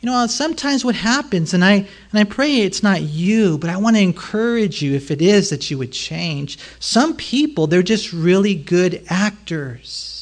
[0.01, 3.77] You know, sometimes what happens, and I, and I pray it's not you, but I
[3.77, 6.59] want to encourage you, if it is, that you would change.
[6.81, 10.18] Some people, they're just really good actors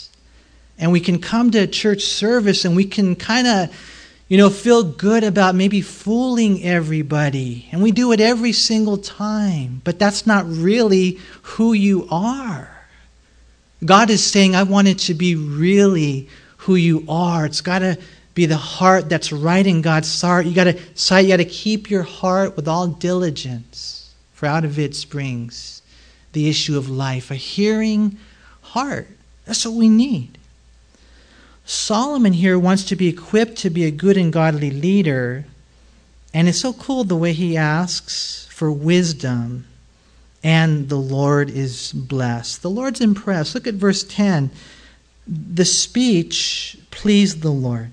[0.79, 3.77] and we can come to church service and we can kind of
[4.29, 7.69] you know feel good about maybe fooling everybody.
[7.73, 9.81] And we do it every single time.
[9.85, 12.71] But that's not really who you are.
[13.85, 17.47] God is saying i want it to be really who you are.
[17.47, 17.99] It's got to
[18.35, 20.47] be the heart that's right in god's heart.
[20.47, 24.79] You got to you got to keep your heart with all diligence for out of
[24.79, 25.81] it springs
[26.33, 28.19] the issue of life a hearing
[28.61, 29.09] heart.
[29.47, 30.36] That's what we need
[31.67, 35.45] Solomon here wants to be equipped to be a good and godly leader.
[36.33, 39.67] And it's so cool the way he asks for wisdom.
[40.45, 42.63] And the Lord is blessed.
[42.63, 43.55] The Lord's impressed.
[43.55, 44.51] Look at verse 10.
[45.27, 47.91] The speech pleased the Lord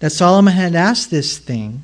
[0.00, 1.82] that Solomon had asked this thing.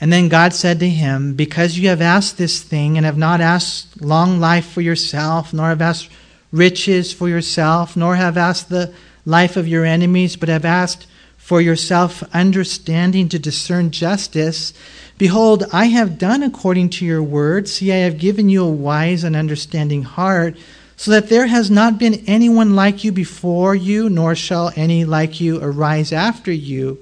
[0.00, 3.40] And then God said to him, Because you have asked this thing and have not
[3.40, 6.10] asked long life for yourself, nor have asked
[6.52, 8.92] riches for yourself, nor have asked the
[9.24, 11.06] life of your enemies, but have asked
[11.36, 14.72] for yourself understanding to discern justice.
[15.18, 17.68] Behold, I have done according to your word.
[17.68, 20.56] See, I have given you a wise and understanding heart,
[20.96, 25.40] so that there has not been anyone like you before you, nor shall any like
[25.40, 26.98] you arise after you.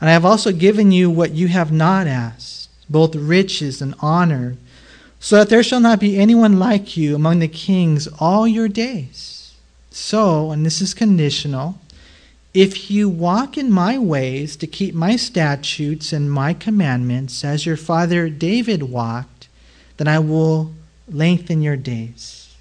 [0.00, 4.56] And I have also given you what you have not asked, both riches and honor,
[5.20, 9.37] so that there shall not be anyone like you among the kings all your days.
[9.98, 11.80] So, and this is conditional,
[12.54, 17.76] if you walk in my ways to keep my statutes and my commandments as your
[17.76, 19.48] father David walked,
[19.96, 20.72] then I will
[21.08, 22.54] lengthen your days.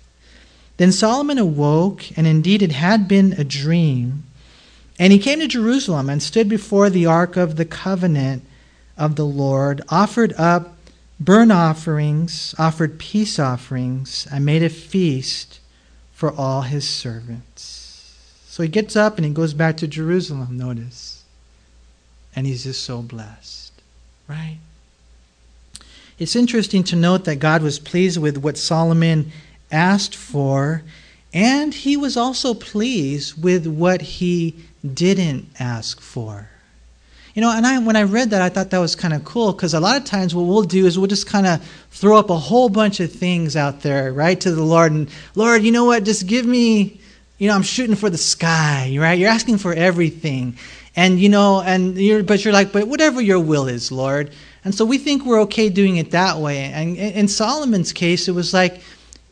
[0.77, 4.23] Then Solomon awoke, and indeed it had been a dream.
[4.99, 8.43] And he came to Jerusalem and stood before the ark of the covenant
[8.97, 10.75] of the Lord, offered up
[11.19, 15.59] burnt offerings, offered peace offerings, and made a feast
[16.17, 18.41] for all his servants.
[18.47, 21.23] So he gets up and he goes back to Jerusalem, notice.
[22.35, 23.71] And he's just so blessed,
[24.27, 24.57] right?
[26.17, 29.31] It's interesting to note that God was pleased with what Solomon
[29.71, 30.81] asked for,
[31.35, 36.49] and he was also pleased with what he didn't ask for.
[37.37, 39.53] You know, and I when I read that, I thought that was kind of cool
[39.53, 42.31] because a lot of times what we'll do is we'll just kind of throw up
[42.31, 45.85] a whole bunch of things out there, right, to the Lord, and Lord, you know
[45.85, 46.03] what?
[46.03, 46.99] Just give me,
[47.37, 49.19] you know, I'm shooting for the sky, right?
[49.19, 50.57] You're asking for everything,
[50.95, 54.31] and you know, and you're, but you're like, but whatever your will is, Lord.
[54.65, 56.57] And so we think we're okay doing it that way.
[56.73, 58.81] And in Solomon's case, it was like,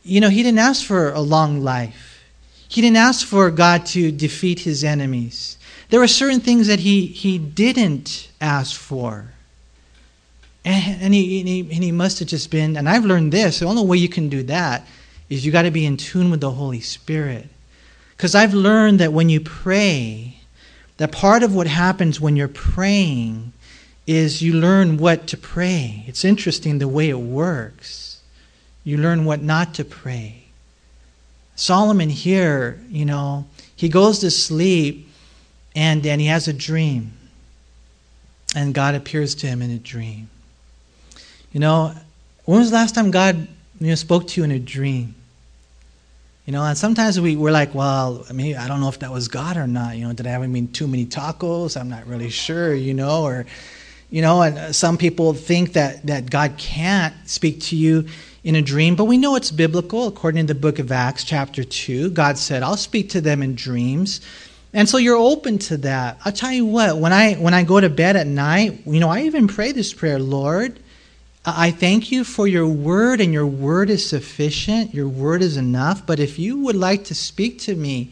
[0.04, 2.22] you know, he didn't ask for a long life.
[2.68, 5.58] He didn't ask for God to defeat his enemies.
[5.88, 9.26] There were certain things that he, he didn't ask for.
[10.64, 13.60] And, and, he, and, he, and he must have just been, and I've learned this
[13.60, 14.86] the only way you can do that
[15.28, 17.48] is you got to be in tune with the Holy Spirit.
[18.16, 20.40] Because I've learned that when you pray,
[20.96, 23.52] that part of what happens when you're praying
[24.06, 26.04] is you learn what to pray.
[26.06, 28.20] It's interesting the way it works.
[28.84, 30.44] You learn what not to pray.
[31.56, 35.05] Solomon here, you know, he goes to sleep
[35.76, 37.12] and then he has a dream.
[38.56, 40.30] And God appears to him in a dream.
[41.52, 41.94] You know,
[42.46, 43.46] when was the last time God
[43.78, 45.14] you know, spoke to you in a dream?
[46.46, 49.12] You know, and sometimes we, we're like, well, I mean, I don't know if that
[49.12, 49.96] was God or not.
[49.96, 51.78] You know, did I have mean too many tacos?
[51.78, 53.46] I'm not really sure, you know, or
[54.08, 58.06] you know, and some people think that, that God can't speak to you
[58.44, 60.06] in a dream, but we know it's biblical.
[60.06, 63.56] According to the book of Acts, chapter 2, God said, I'll speak to them in
[63.56, 64.20] dreams.
[64.76, 66.18] And so you're open to that.
[66.22, 69.08] I'll tell you what, when I when I go to bed at night, you know,
[69.08, 70.78] I even pray this prayer, Lord,
[71.46, 74.92] I thank you for your word and your word is sufficient.
[74.92, 78.10] Your word is enough, but if you would like to speak to me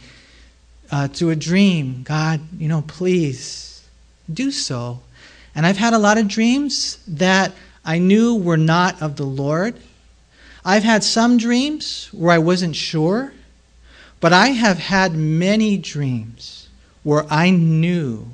[0.90, 3.86] uh, to a dream, God, you know, please
[4.32, 5.02] do so.
[5.54, 7.52] And I've had a lot of dreams that
[7.84, 9.78] I knew were not of the Lord.
[10.64, 13.34] I've had some dreams where I wasn't sure.
[14.24, 16.70] But I have had many dreams
[17.02, 18.28] where I knew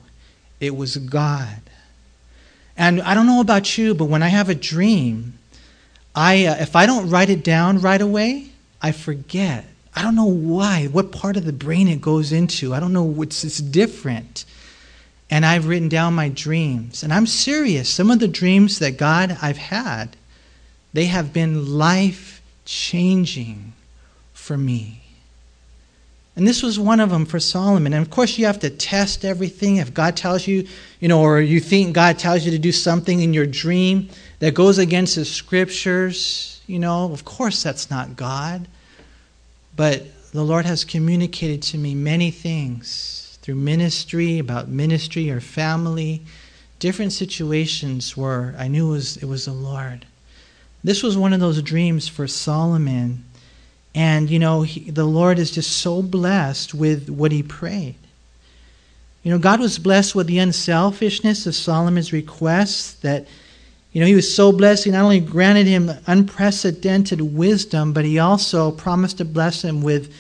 [0.61, 1.63] it was God.
[2.77, 5.37] And I don't know about you, but when I have a dream,
[6.15, 9.65] I, uh, if I don't write it down right away, I forget.
[9.93, 12.73] I don't know why, what part of the brain it goes into.
[12.73, 14.45] I don't know what's it's different.
[15.29, 17.03] And I've written down my dreams.
[17.03, 17.91] And I'm serious.
[17.91, 20.17] Some of the dreams that God I've had,
[20.93, 23.73] they have been life changing
[24.33, 25.00] for me.
[26.41, 27.93] And this was one of them for Solomon.
[27.93, 29.77] And of course, you have to test everything.
[29.77, 30.67] If God tells you,
[30.99, 34.55] you know, or you think God tells you to do something in your dream that
[34.55, 38.69] goes against the scriptures, you know, of course that's not God.
[39.77, 46.23] But the Lord has communicated to me many things through ministry, about ministry or family,
[46.79, 50.07] different situations where I knew it was, it was the Lord.
[50.83, 53.25] This was one of those dreams for Solomon.
[53.95, 57.97] And, you know, he, the Lord is just so blessed with what he prayed.
[59.23, 63.27] You know, God was blessed with the unselfishness of Solomon's request that
[63.93, 68.19] you know, he was so blessed, he not only granted him unprecedented wisdom, but he
[68.19, 70.15] also promised to bless him with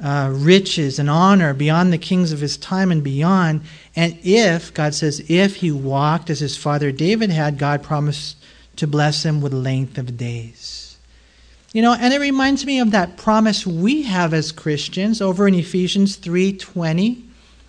[0.00, 3.62] uh, riches and honor beyond the kings of his time and beyond.
[3.96, 8.36] And if, God says, if he walked as his father David had, God promised
[8.76, 10.87] to bless him with length of days.
[11.72, 15.54] You know, and it reminds me of that promise we have as Christians over in
[15.54, 17.24] Ephesians 3 20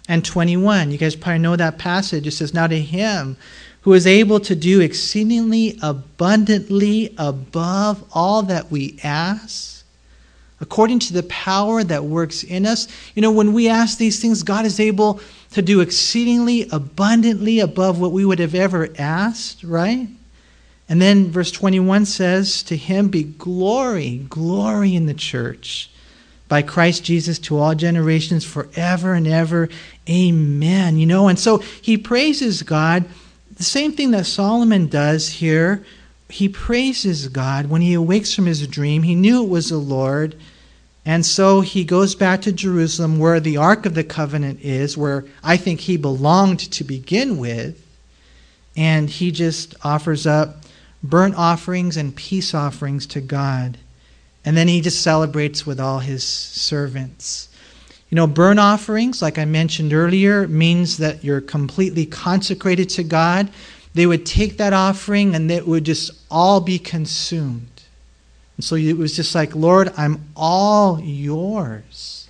[0.07, 0.91] and 21.
[0.91, 2.25] You guys probably know that passage.
[2.25, 3.35] It says, Now to him
[3.81, 9.85] who is able to do exceedingly abundantly above all that we ask,
[10.59, 12.87] according to the power that works in us.
[13.15, 15.21] You know, when we ask these things, God is able
[15.51, 20.07] to do exceedingly abundantly above what we would have ever asked, right?
[20.89, 25.91] And then verse 21 says, To him be glory, glory in the church
[26.49, 29.69] by Christ Jesus to all generations forever and ever.
[30.09, 30.97] Amen.
[30.97, 33.05] You know, and so he praises God
[33.55, 35.85] the same thing that Solomon does here.
[36.29, 39.03] He praises God when he awakes from his dream.
[39.03, 40.35] He knew it was the Lord.
[41.05, 45.25] And so he goes back to Jerusalem where the Ark of the Covenant is, where
[45.43, 47.85] I think he belonged to begin with.
[48.77, 50.63] And he just offers up
[51.03, 53.77] burnt offerings and peace offerings to God.
[54.45, 57.49] And then he just celebrates with all his servants.
[58.09, 63.49] You know, burnt offerings, like I mentioned earlier, means that you're completely consecrated to God.
[63.93, 67.67] They would take that offering and it would just all be consumed.
[68.57, 72.27] And so it was just like, Lord, I'm all yours.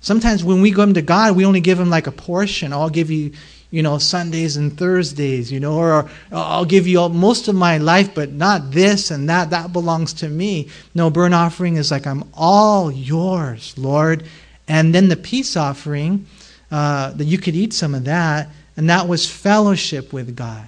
[0.00, 2.72] Sometimes when we go to God, we only give him like a portion.
[2.72, 3.32] I'll give you,
[3.70, 7.76] you know, Sundays and Thursdays, you know, or I'll give you all, most of my
[7.78, 9.50] life, but not this and that.
[9.50, 10.68] That belongs to me.
[10.94, 14.24] No, burnt offering is like, I'm all yours, Lord.
[14.66, 16.26] And then the peace offering,
[16.70, 20.66] uh, that you could eat some of that, and that was fellowship with God.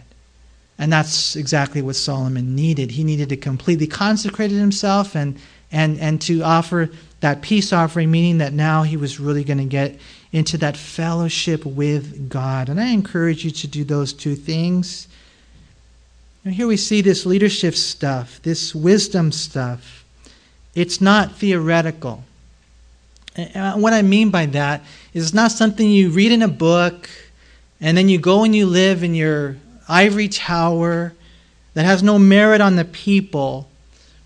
[0.79, 2.91] And that's exactly what Solomon needed.
[2.91, 5.39] He needed to completely consecrate himself and,
[5.71, 6.91] and, and to offer
[7.21, 9.99] that peace offering, meaning that now he was really going to get
[10.33, 12.69] into that fellowship with God.
[12.69, 15.09] And I encourage you to do those two things.
[16.45, 20.05] And here we see this leadership stuff, this wisdom stuff.
[20.75, 22.25] It's not theoretical.
[23.37, 26.49] And uh, what I mean by that is it's not something you read in a
[26.49, 27.09] book
[27.81, 29.57] and then you go and you live in your
[29.89, 31.13] ivory tower
[31.75, 33.69] that has no merit on the people.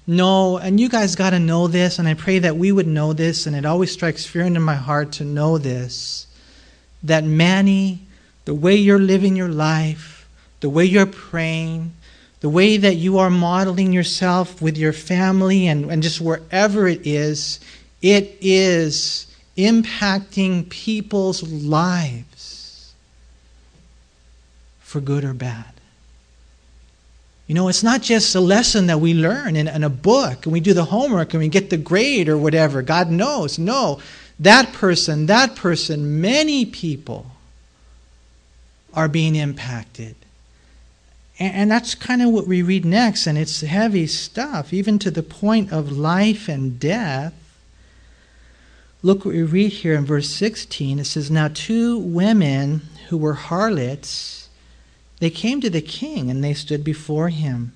[0.06, 3.12] No, and you guys got to know this, and I pray that we would know
[3.12, 6.26] this, and it always strikes fear into my heart to know this
[7.02, 8.00] that Manny,
[8.46, 10.26] the way you're living your life,
[10.60, 11.92] the way you're praying,
[12.40, 17.06] the way that you are modeling yourself with your family and, and just wherever it
[17.06, 17.60] is,
[18.00, 19.26] it is
[19.58, 22.94] impacting people's lives
[24.80, 25.73] for good or bad.
[27.46, 30.52] You know, it's not just a lesson that we learn in, in, a book and
[30.52, 32.80] we do the homework and we get the grade or whatever.
[32.80, 33.58] God knows.
[33.58, 34.00] No,
[34.40, 37.26] that person, that person, many people
[38.94, 40.16] are being impacted.
[41.38, 45.10] And, and that's kind of what we read next, and it's heavy stuff, even to
[45.10, 47.34] the point of life and death.
[49.02, 50.98] Look what we read here in verse 16.
[50.98, 54.43] It says, Now two women who were harlots,
[55.20, 57.72] they came to the king, and they stood before him.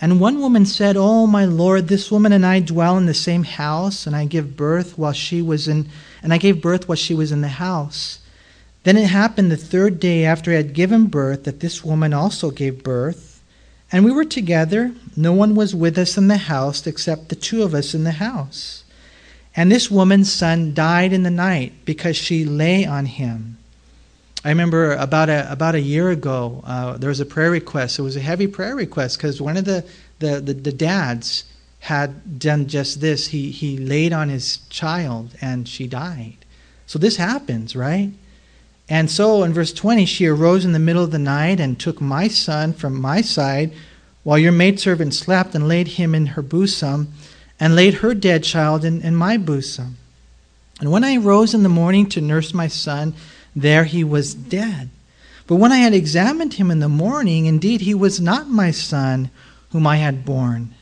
[0.00, 3.44] And one woman said, Oh, my lord, this woman and I dwell in the same
[3.44, 5.88] house, and I give birth while she was in
[6.22, 8.18] and I gave birth while she was in the house.
[8.84, 12.50] Then it happened the third day after I had given birth that this woman also
[12.50, 13.42] gave birth.
[13.90, 14.92] And we were together.
[15.16, 18.12] No one was with us in the house except the two of us in the
[18.12, 18.84] house.
[19.56, 23.57] And this woman's son died in the night because she lay on him.
[24.44, 27.98] I remember about a, about a year ago, uh, there was a prayer request.
[27.98, 29.84] It was a heavy prayer request because one of the,
[30.20, 31.44] the, the, the dads
[31.80, 33.28] had done just this.
[33.28, 36.36] He, he laid on his child and she died.
[36.86, 38.12] So this happens, right?
[38.88, 42.00] And so in verse 20, she arose in the middle of the night and took
[42.00, 43.72] my son from my side
[44.22, 47.12] while your maidservant slept and laid him in her bosom
[47.60, 49.96] and laid her dead child in, in my bosom.
[50.80, 53.14] And when I rose in the morning to nurse my son,
[53.62, 54.90] there he was dead.
[55.46, 59.30] But when I had examined him in the morning, indeed he was not my son
[59.70, 60.74] whom I had born.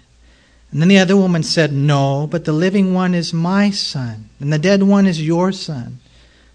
[0.72, 4.53] And then the other woman said, No, but the living one is my son, and
[4.53, 5.99] the dead one is your son.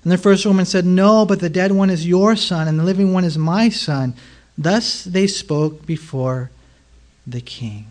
[0.04, 2.84] And the first woman said, No, but the dead one is your son, and the
[2.84, 4.14] living one is my son.
[4.58, 6.52] Thus they spoke before
[7.26, 7.88] the king.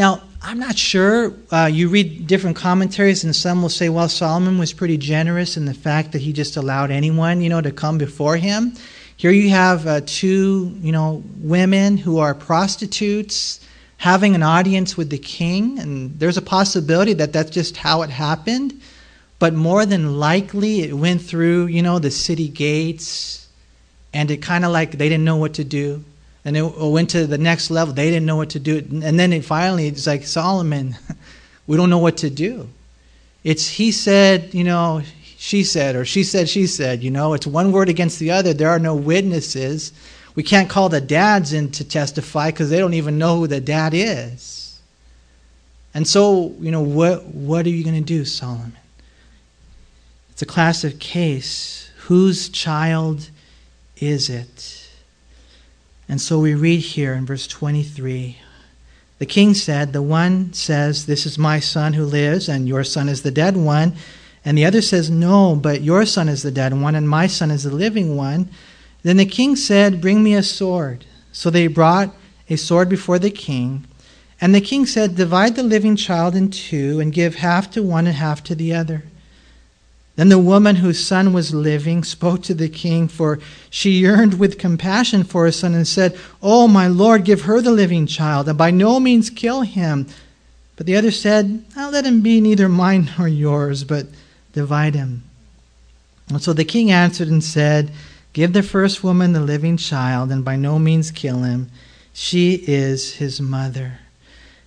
[0.00, 1.34] Now, I'm not sure.
[1.50, 5.66] Uh, you read different commentaries, and some will say, well, Solomon was pretty generous in
[5.66, 8.72] the fact that he just allowed anyone, you know, to come before him.
[9.18, 13.60] Here you have uh, two, you know, women who are prostitutes
[13.98, 18.08] having an audience with the king, and there's a possibility that that's just how it
[18.08, 18.80] happened.
[19.38, 23.48] But more than likely, it went through, you know, the city gates,
[24.14, 26.02] and it kind of like they didn't know what to do
[26.44, 27.92] and it went to the next level.
[27.92, 28.78] They didn't know what to do.
[28.78, 30.96] And then it finally, it's like, Solomon,
[31.66, 32.68] we don't know what to do.
[33.44, 35.02] It's he said, you know,
[35.36, 38.52] she said, or she said, she said, you know, it's one word against the other.
[38.52, 39.92] There are no witnesses.
[40.34, 43.60] We can't call the dads in to testify because they don't even know who the
[43.60, 44.80] dad is.
[45.92, 48.76] And so, you know, what, what are you going to do, Solomon?
[50.30, 51.90] It's a classic case.
[52.02, 53.30] Whose child
[53.96, 54.79] is it?
[56.10, 58.36] And so we read here in verse 23
[59.20, 63.08] The king said, The one says, This is my son who lives, and your son
[63.08, 63.94] is the dead one.
[64.44, 67.52] And the other says, No, but your son is the dead one, and my son
[67.52, 68.50] is the living one.
[69.04, 71.04] Then the king said, Bring me a sword.
[71.30, 72.12] So they brought
[72.48, 73.86] a sword before the king.
[74.40, 78.08] And the king said, Divide the living child in two, and give half to one
[78.08, 79.04] and half to the other.
[80.20, 83.38] Then the woman whose son was living spoke to the king, for
[83.70, 87.70] she yearned with compassion for her son, and said, Oh, my lord, give her the
[87.70, 90.06] living child, and by no means kill him.
[90.76, 94.08] But the other said, I'll let him be neither mine nor yours, but
[94.52, 95.22] divide him.
[96.28, 97.90] And so the king answered and said,
[98.34, 101.70] Give the first woman the living child, and by no means kill him.
[102.12, 104.00] She is his mother.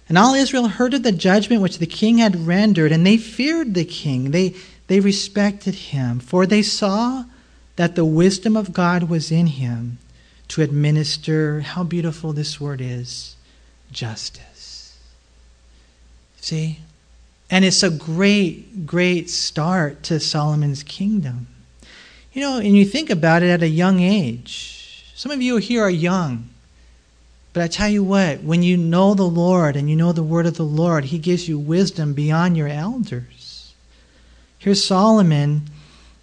[0.10, 3.76] And all Israel heard of the judgment which the king had rendered, and they feared
[3.76, 4.32] the king.
[4.32, 4.56] They
[4.94, 7.24] they respected him, for they saw
[7.78, 9.98] that the wisdom of God was in him
[10.50, 13.36] to administer, how beautiful this word is,
[13.92, 15.00] justice.
[16.40, 16.78] See?
[17.50, 21.48] And it's a great, great start to Solomon's kingdom.
[22.32, 25.12] You know, and you think about it at a young age.
[25.16, 26.50] Some of you here are young.
[27.52, 30.46] But I tell you what, when you know the Lord and you know the word
[30.46, 33.43] of the Lord, He gives you wisdom beyond your elders.
[34.64, 35.64] Here's Solomon.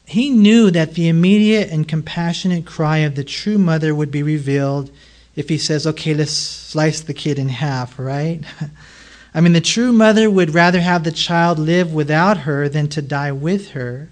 [0.06, 4.90] He knew that the immediate and compassionate cry of the true mother would be revealed
[5.36, 8.40] if he says, okay, let's slice the kid in half, right?
[9.34, 13.02] I mean, the true mother would rather have the child live without her than to
[13.02, 14.08] die with her,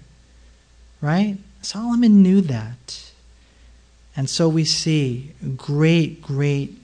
[1.01, 1.37] right?
[1.63, 3.11] Solomon knew that.
[4.15, 6.77] And so we see great, great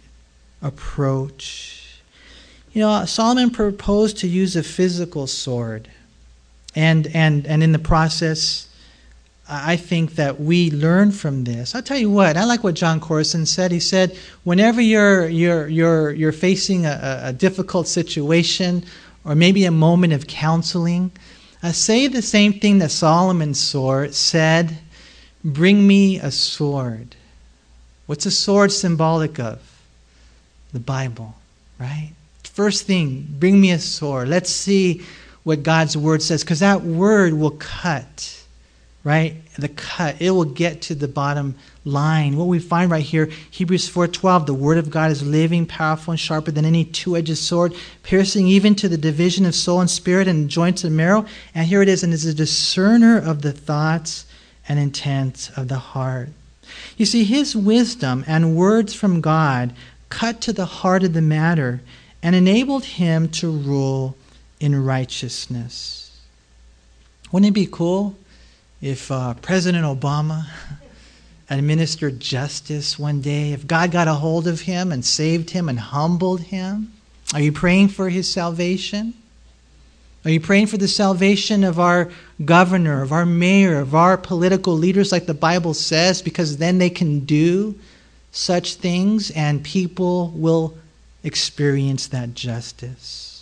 [0.63, 2.01] approach.
[2.73, 5.89] You know, Solomon proposed to use a physical sword.
[6.75, 8.67] And, and, and in the process,
[9.47, 11.75] I think that we learn from this.
[11.75, 13.71] I'll tell you what, I like what Jon Courson said.
[13.71, 18.83] He said, whenever you're, you're, you're, you're facing a, a difficult situation
[19.23, 21.11] or maybe a moment of counseling,
[21.63, 24.77] uh, say the same thing that Solomon said
[25.43, 27.15] Bring me a sword.
[28.07, 29.61] What's a sword symbolic of?
[30.73, 31.35] The Bible,
[31.79, 32.13] right?
[32.43, 34.27] First thing, bring me a sword.
[34.27, 35.03] Let's see
[35.45, 38.43] what God's word says because that word will cut,
[39.03, 39.35] right?
[39.57, 41.53] The cut, it will get to the bottom
[41.85, 42.35] line.
[42.35, 46.19] What we find right here, Hebrews 4:12, the word of God is living, powerful and
[46.19, 50.49] sharper than any two-edged sword, piercing even to the division of soul and spirit and
[50.49, 51.27] joints and marrow.
[51.53, 54.25] And here it is, and is a discerner of the thoughts
[54.67, 56.29] and intents of the heart.
[56.97, 59.73] You see, his wisdom and words from God
[60.09, 61.81] cut to the heart of the matter
[62.23, 64.17] and enabled him to rule
[64.65, 66.19] in righteousness.
[67.31, 68.15] Wouldn't it be cool
[68.81, 70.47] if uh, President Obama
[71.49, 75.79] administered justice one day, if God got a hold of him and saved him and
[75.79, 76.91] humbled him?
[77.33, 79.13] Are you praying for his salvation?
[80.25, 82.09] Are you praying for the salvation of our
[82.43, 86.89] governor, of our mayor, of our political leaders, like the Bible says, because then they
[86.89, 87.75] can do
[88.31, 90.75] such things and people will
[91.23, 93.34] experience that justice.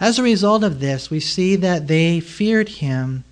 [0.00, 3.24] As a result of this, we see that they feared him,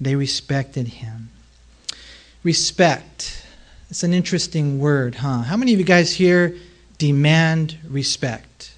[0.00, 1.30] they respected him.
[2.44, 3.44] Respect.
[3.90, 5.42] It's an interesting word, huh?
[5.42, 6.54] How many of you guys here
[6.98, 8.72] demand respect?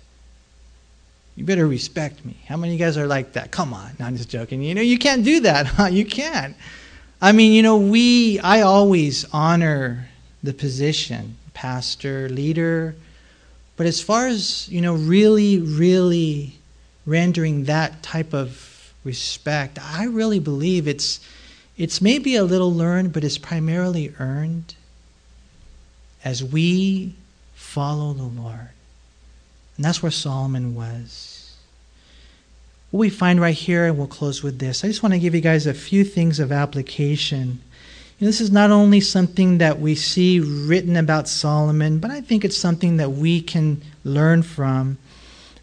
[1.36, 2.36] You better respect me.
[2.46, 3.50] How many of you guys are like that?
[3.50, 3.92] Come on.
[3.98, 4.62] No, I'm just joking.
[4.62, 5.86] You know, you can't do that, huh?
[5.86, 6.56] You can't.
[7.20, 10.08] I mean, you know, we, I always honor
[10.42, 12.94] the position, pastor, leader.
[13.76, 16.57] But as far as, you know, really, really
[17.08, 21.20] rendering that type of respect, I really believe it's,
[21.76, 24.74] it's maybe a little learned, but it's primarily earned
[26.24, 27.14] as we
[27.54, 28.70] follow the Lord.
[29.76, 31.56] And that's where Solomon was.
[32.90, 34.82] What we find right here, and we'll close with this.
[34.82, 37.60] I just want to give you guys a few things of application
[38.26, 42.56] this is not only something that we see written about Solomon, but I think it's
[42.56, 44.98] something that we can learn from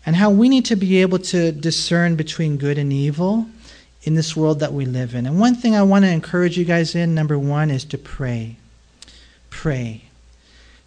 [0.06, 3.48] and how we need to be able to discern between good and evil
[4.04, 5.26] in this world that we live in.
[5.26, 8.58] And one thing I want to encourage you guys in, number one, is to pray.
[9.50, 10.04] Pray.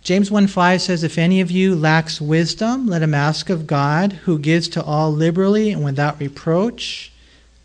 [0.03, 4.12] James 1 5 says, If any of you lacks wisdom, let him ask of God,
[4.12, 7.12] who gives to all liberally and without reproach,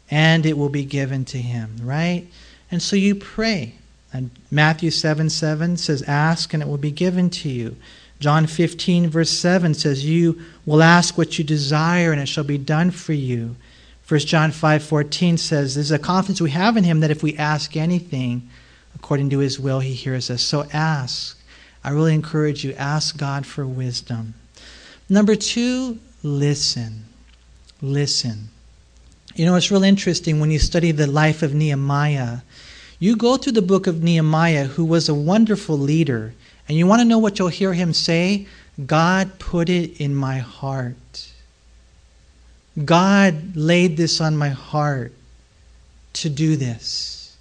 [0.10, 2.28] and it will be given to him, right?
[2.72, 3.76] And so you pray.
[4.12, 7.76] And Matthew 7 7 says, Ask and it will be given to you.
[8.24, 12.57] John 15, verse 7 says, You will ask what you desire and it shall be
[12.57, 13.57] done for you.
[14.07, 17.36] 1 John 5 14 says, There's a confidence we have in him that if we
[17.36, 18.49] ask anything
[18.95, 20.41] according to his will, he hears us.
[20.41, 21.38] So ask.
[21.84, 24.36] I really encourage you, ask God for wisdom.
[25.09, 27.03] Number two, listen.
[27.82, 28.47] Listen.
[29.36, 32.38] You know, it's real interesting when you study the life of Nehemiah
[33.03, 36.34] you go to the book of Nehemiah, who was a wonderful leader,
[36.68, 38.47] and you want to know what you'll hear him say?
[38.86, 41.32] God put it in my heart.
[42.84, 45.14] God laid this on my heart
[46.14, 47.38] to do this.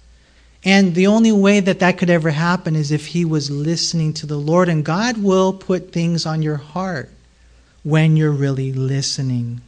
[0.65, 4.25] And the only way that that could ever happen is if he was listening to
[4.25, 4.69] the Lord.
[4.69, 7.09] And God will put things on your heart
[7.83, 9.61] when you're really listening.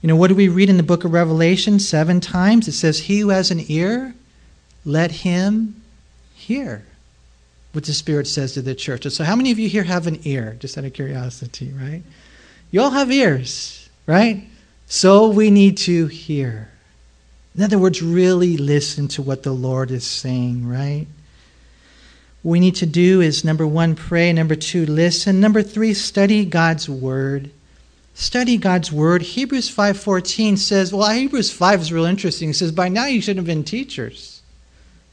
[0.00, 2.68] You know, what do we read in the book of Revelation seven times?
[2.68, 4.14] It says, He who has an ear,
[4.84, 5.82] let him
[6.34, 6.84] hear
[7.76, 9.06] what the Spirit says to the church.
[9.10, 10.56] So, how many of you here have an ear?
[10.58, 12.02] Just out of curiosity, right?
[12.70, 14.48] You all have ears, right?
[14.86, 16.70] So, we need to hear.
[17.54, 21.06] In other words, really listen to what the Lord is saying, right?
[22.42, 24.32] What we need to do is number one, pray.
[24.32, 25.38] Number two, listen.
[25.38, 27.50] Number three, study God's Word.
[28.14, 29.20] Study God's Word.
[29.20, 32.48] Hebrews 5.14 says, well, Hebrews 5 is real interesting.
[32.48, 34.35] It says, by now you should have been teachers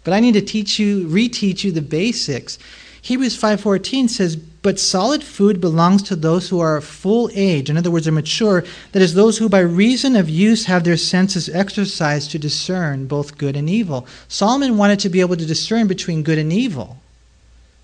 [0.04, 2.58] but I need to teach you, reteach you the basics.
[3.01, 7.91] Hebrews 5:14 says, "But solid food belongs to those who are full age, in other
[7.91, 12.32] words, are mature, that is those who by reason of use have their senses exercised
[12.32, 16.38] to discern both good and evil." Solomon wanted to be able to discern between good
[16.38, 16.97] and evil.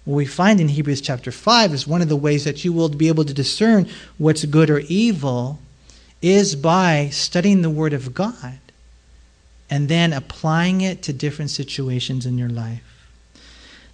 [0.05, 2.89] What we find in Hebrews chapter 5 is one of the ways that you will
[2.89, 5.59] be able to discern what's good or evil
[6.21, 8.59] is by studying the word of God
[9.69, 12.83] and then applying it to different situations in your life.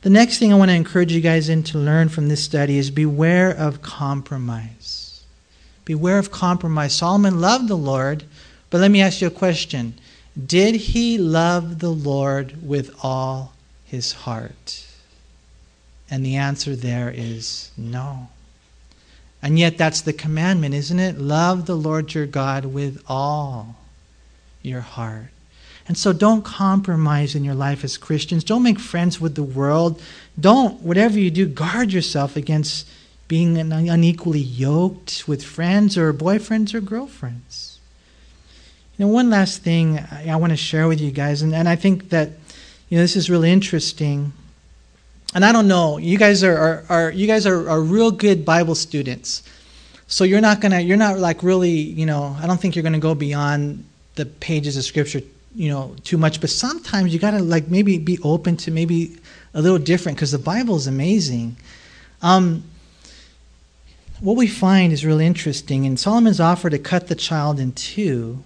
[0.01, 2.77] The next thing I want to encourage you guys in to learn from this study
[2.77, 5.23] is beware of compromise.
[5.83, 6.93] Beware of compromise.
[6.93, 8.23] Solomon loved the Lord,
[8.69, 9.95] but let me ask you a question.
[10.45, 13.53] Did he love the Lord with all
[13.83, 14.85] his heart?
[16.09, 18.29] And the answer there is no.
[19.41, 21.17] And yet, that's the commandment, isn't it?
[21.17, 23.75] Love the Lord your God with all
[24.61, 25.29] your heart.
[25.87, 28.43] And so don't compromise in your life as Christians.
[28.43, 30.01] Don't make friends with the world.
[30.39, 32.87] Don't, whatever you do, guard yourself against
[33.27, 37.79] being unequally yoked with friends or boyfriends or girlfriends.
[38.97, 41.75] You know, one last thing I want to share with you guys, and, and I
[41.75, 42.29] think that
[42.87, 44.31] you know this is really interesting.
[45.33, 48.45] And I don't know, you guys are, are, are you guys are, are real good
[48.45, 49.43] Bible students.
[50.07, 52.99] So you're not gonna you're not like really, you know, I don't think you're gonna
[52.99, 53.83] go beyond
[54.15, 55.21] the pages of scripture
[55.55, 59.17] you know too much but sometimes you got to like maybe be open to maybe
[59.53, 61.55] a little different because the bible is amazing.
[62.21, 62.63] Um,
[64.19, 68.43] what we find is really interesting in solomon's offer to cut the child in two.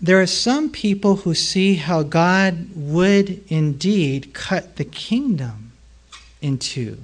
[0.00, 5.72] There are some people who see how god would indeed cut the kingdom
[6.40, 6.98] in two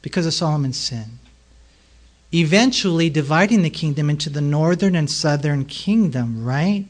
[0.00, 1.18] because of solomon's sin.
[2.32, 6.86] Eventually dividing the kingdom into the northern and southern kingdom right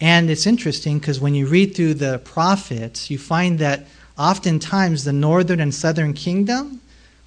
[0.00, 3.86] and it's interesting because when you read through the prophets, you find that
[4.18, 6.80] oftentimes the northern and southern kingdom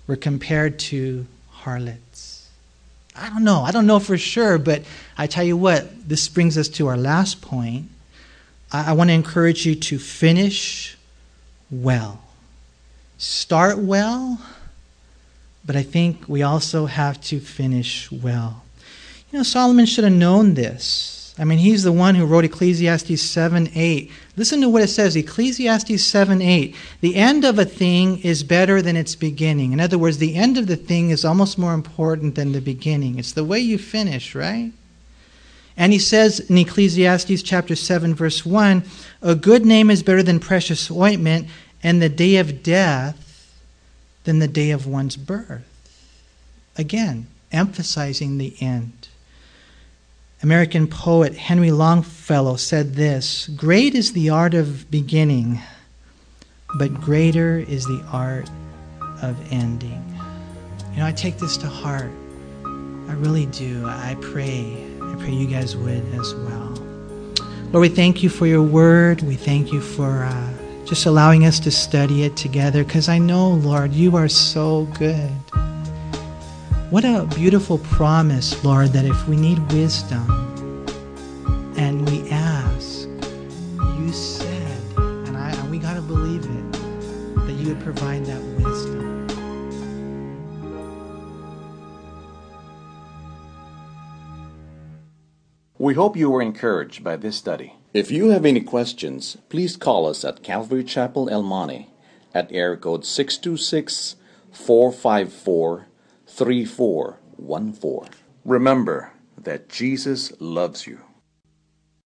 [0.07, 2.49] were compared to harlots.
[3.15, 3.61] I don't know.
[3.61, 4.83] I don't know for sure, but
[5.17, 7.89] I tell you what, this brings us to our last point.
[8.71, 10.97] I, I want to encourage you to finish
[11.69, 12.23] well.
[13.19, 14.41] Start well,
[15.63, 18.63] but I think we also have to finish well.
[19.31, 21.22] You know, Solomon should have known this.
[21.39, 24.11] I mean, he's the one who wrote Ecclesiastes 7 8.
[24.37, 26.75] Listen to what it says Ecclesiastes 7 8.
[27.01, 29.73] The end of a thing is better than its beginning.
[29.73, 33.17] In other words, the end of the thing is almost more important than the beginning.
[33.17, 34.71] It's the way you finish, right?
[35.75, 38.83] And he says in Ecclesiastes chapter 7, verse 1
[39.23, 41.47] A good name is better than precious ointment,
[41.81, 43.19] and the day of death
[44.23, 45.67] than the day of one's birth.
[46.77, 49.07] Again, emphasizing the end.
[50.43, 55.61] American poet Henry Longfellow said this Great is the art of beginning,
[56.77, 58.49] but greater is the art
[59.21, 60.03] of ending.
[60.91, 62.11] You know, I take this to heart.
[62.65, 63.85] I really do.
[63.85, 64.85] I pray.
[65.01, 66.73] I pray you guys would as well.
[67.71, 69.21] Lord, we thank you for your word.
[69.21, 73.51] We thank you for uh, just allowing us to study it together because I know,
[73.51, 75.31] Lord, you are so good.
[76.93, 80.29] What a beautiful promise, Lord, that if we need wisdom
[81.75, 83.07] and we ask,
[83.97, 86.71] you said, and, I, and we got to believe it,
[87.47, 89.27] that you would provide that wisdom.
[95.79, 97.73] We hope you were encouraged by this study.
[97.95, 101.89] If you have any questions, please call us at Calvary Chapel El Monte
[102.35, 104.15] at air code 626
[104.51, 105.87] 454
[106.33, 108.09] 3414.
[108.45, 111.02] Remember that Jesus loves you.